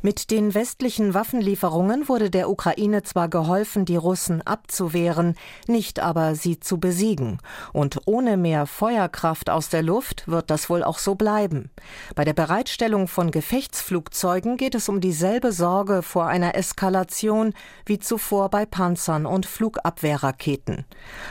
Mit 0.04 0.30
den 0.30 0.54
westlichen 0.54 1.16
Waffenlieferungen 1.16 2.08
wurde 2.08 2.30
der 2.30 2.52
Ukraine 2.52 3.02
zwar 3.02 3.30
geholfen, 3.30 3.84
die 3.84 3.96
Russen 3.96 4.44
abzuwehren, 4.44 5.34
nicht 5.66 6.00
aber 6.00 6.36
sie 6.36 6.60
zu 6.60 6.80
besiegen. 6.80 7.40
Und 7.74 8.02
ohne 8.06 8.38
mehr 8.38 8.68
Feuerkraft 8.68 9.50
aus 9.50 9.70
der 9.70 9.82
Luft 9.82 10.28
wird 10.28 10.52
das 10.52 10.70
wohl 10.70 10.84
auch 10.84 11.00
so 11.00 11.16
bleiben. 11.16 11.72
Bei 12.14 12.26
der 12.26 12.34
Bereitstellung 12.34 13.08
von 13.08 13.32
Gefechtsflugzeugen 13.32 14.58
geht 14.58 14.76
es 14.76 14.88
um 14.88 15.02
dieselbe 15.02 15.52
Sorge 15.52 16.04
vor 16.04 16.28
einer 16.28 16.54
Eskalation 16.54 17.56
wie 17.88 17.98
zuvor 17.98 18.50
bei 18.50 18.68
Panzern 18.68 19.26
und 19.26 19.48
Flugabwehrraketen. 19.48 20.86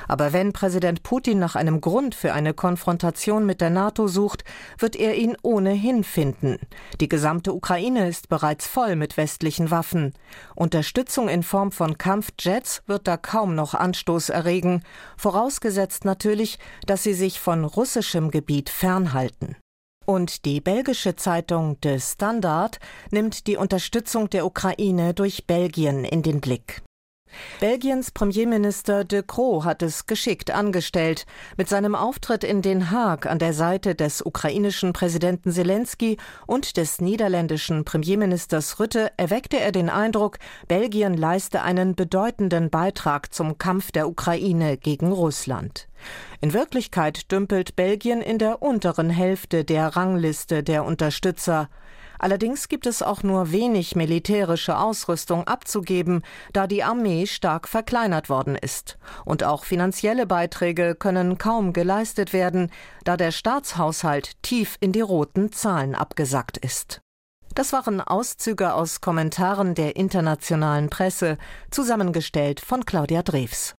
Aber 0.09 0.33
wenn 0.33 0.53
Präsident 0.53 1.05
Putin 1.05 1.39
nach 1.39 1.55
einem 1.55 1.81
Grund 1.81 2.17
für 2.17 2.33
eine 2.33 2.53
Konfrontation 2.53 3.47
mit 3.47 3.61
der 3.61 3.71
NATO 3.71 4.09
sucht, 4.09 4.43
wird 4.77 4.97
er 4.97 5.15
ihn 5.15 5.37
ohnehin 5.43 6.03
finden. 6.03 6.59
Die 7.01 7.09
gesamte 7.09 7.53
Ukraine 7.53 8.09
ist 8.09 8.29
bereits 8.29 8.66
voll 8.67 8.97
mit 8.97 9.17
westlichen 9.17 9.71
Waffen. 9.71 10.13
Unterstützung 10.55 11.29
in 11.29 11.43
Form 11.43 11.73
von 11.73 11.99
Kampfjets 11.99 12.83
wird 12.87 13.07
da 13.07 13.17
kaum 13.17 13.55
noch 13.55 13.75
Anstoß 13.75 14.29
erregen, 14.29 14.83
vorausgesetzt 15.17 16.05
natürlich, 16.05 16.59
dass 16.87 17.03
sie 17.03 17.15
sich 17.15 17.41
von 17.41 17.65
russischem 17.65 18.31
Gebiet 18.31 18.69
fernhalten. 18.69 19.57
Und 20.07 20.45
die 20.45 20.61
belgische 20.61 21.17
Zeitung 21.17 21.81
De 21.81 21.99
Standard 21.99 22.79
nimmt 23.11 23.49
die 23.49 23.57
Unterstützung 23.57 24.31
der 24.31 24.47
Ukraine 24.47 25.15
durch 25.15 25.47
Belgien 25.47 26.05
in 26.05 26.23
den 26.23 26.41
Blick. 26.41 26.83
Belgiens 27.61 28.11
Premierminister 28.11 29.05
De 29.05 29.23
Croo 29.27 29.65
hat 29.65 29.83
es 29.83 30.07
geschickt 30.07 30.51
angestellt. 30.51 31.27
Mit 31.57 31.69
seinem 31.69 31.95
Auftritt 31.95 32.45
in 32.45 32.63
Den 32.63 32.91
Haag 32.91 33.27
an 33.27 33.39
der 33.39 33.53
Seite 33.53 33.95
des 33.95 34.25
ukrainischen 34.25 34.93
Präsidenten 34.93 35.53
Zelensky 35.53 36.17
und 36.47 36.77
des 36.77 37.01
niederländischen 37.01 37.85
Premierministers 37.85 38.79
Rütte 38.79 39.11
erweckte 39.17 39.59
er 39.59 39.73
den 39.73 39.91
Eindruck, 39.91 40.39
Belgien 40.69 41.15
leiste 41.15 41.63
einen 41.63 41.95
bedeutenden 41.95 42.71
Beitrag 42.71 43.33
zum 43.33 43.59
Kampf 43.59 43.91
der 43.91 44.09
Ukraine 44.09 44.77
gegen 44.77 45.13
Russland. 45.13 45.89
In 46.41 46.53
Wirklichkeit 46.53 47.33
dümpelt 47.33 47.77
Belgien 47.77 48.21
in 48.21 48.39
der 48.39 48.63
unteren 48.63 49.11
Hälfte 49.11 49.65
der 49.65 49.97
Rangliste 49.97 50.63
der 50.63 50.85
Unterstützer. 50.85 51.69
Allerdings 52.19 52.69
gibt 52.69 52.87
es 52.87 53.03
auch 53.03 53.23
nur 53.23 53.53
wenig 53.53 53.97
militärische 53.97 54.79
Ausrüstung 54.79 55.47
abzugeben, 55.47 56.23
da 56.53 56.67
die 56.67 56.83
Armee 56.83 57.27
stark 57.27 57.69
verkleinert 57.69 58.29
worden 58.29 58.57
ist. 58.57 58.99
Und 59.25 59.45
auch 59.45 59.65
finanzielle 59.65 60.27
Beiträge 60.27 60.95
können 60.95 61.39
kaum 61.39 61.73
geleistet 61.73 62.33
werden, 62.33 62.71
da 63.05 63.17
der 63.17 63.31
Staatshaushalt 63.31 64.43
tief 64.43 64.77
in 64.81 64.93
die 64.93 65.01
roten 65.01 65.53
Zahlen 65.53 65.95
abgesackt 65.95 66.59
ist. 66.59 67.01
Das 67.55 67.73
waren 67.73 68.03
Auszüge 68.03 68.75
aus 68.75 69.01
Kommentaren 69.01 69.75
der 69.75 69.97
internationalen 69.97 70.91
Presse, 70.91 71.39
zusammengestellt 71.71 72.61
von 72.61 72.85
Claudia 72.85 73.23
Drews. 73.23 73.75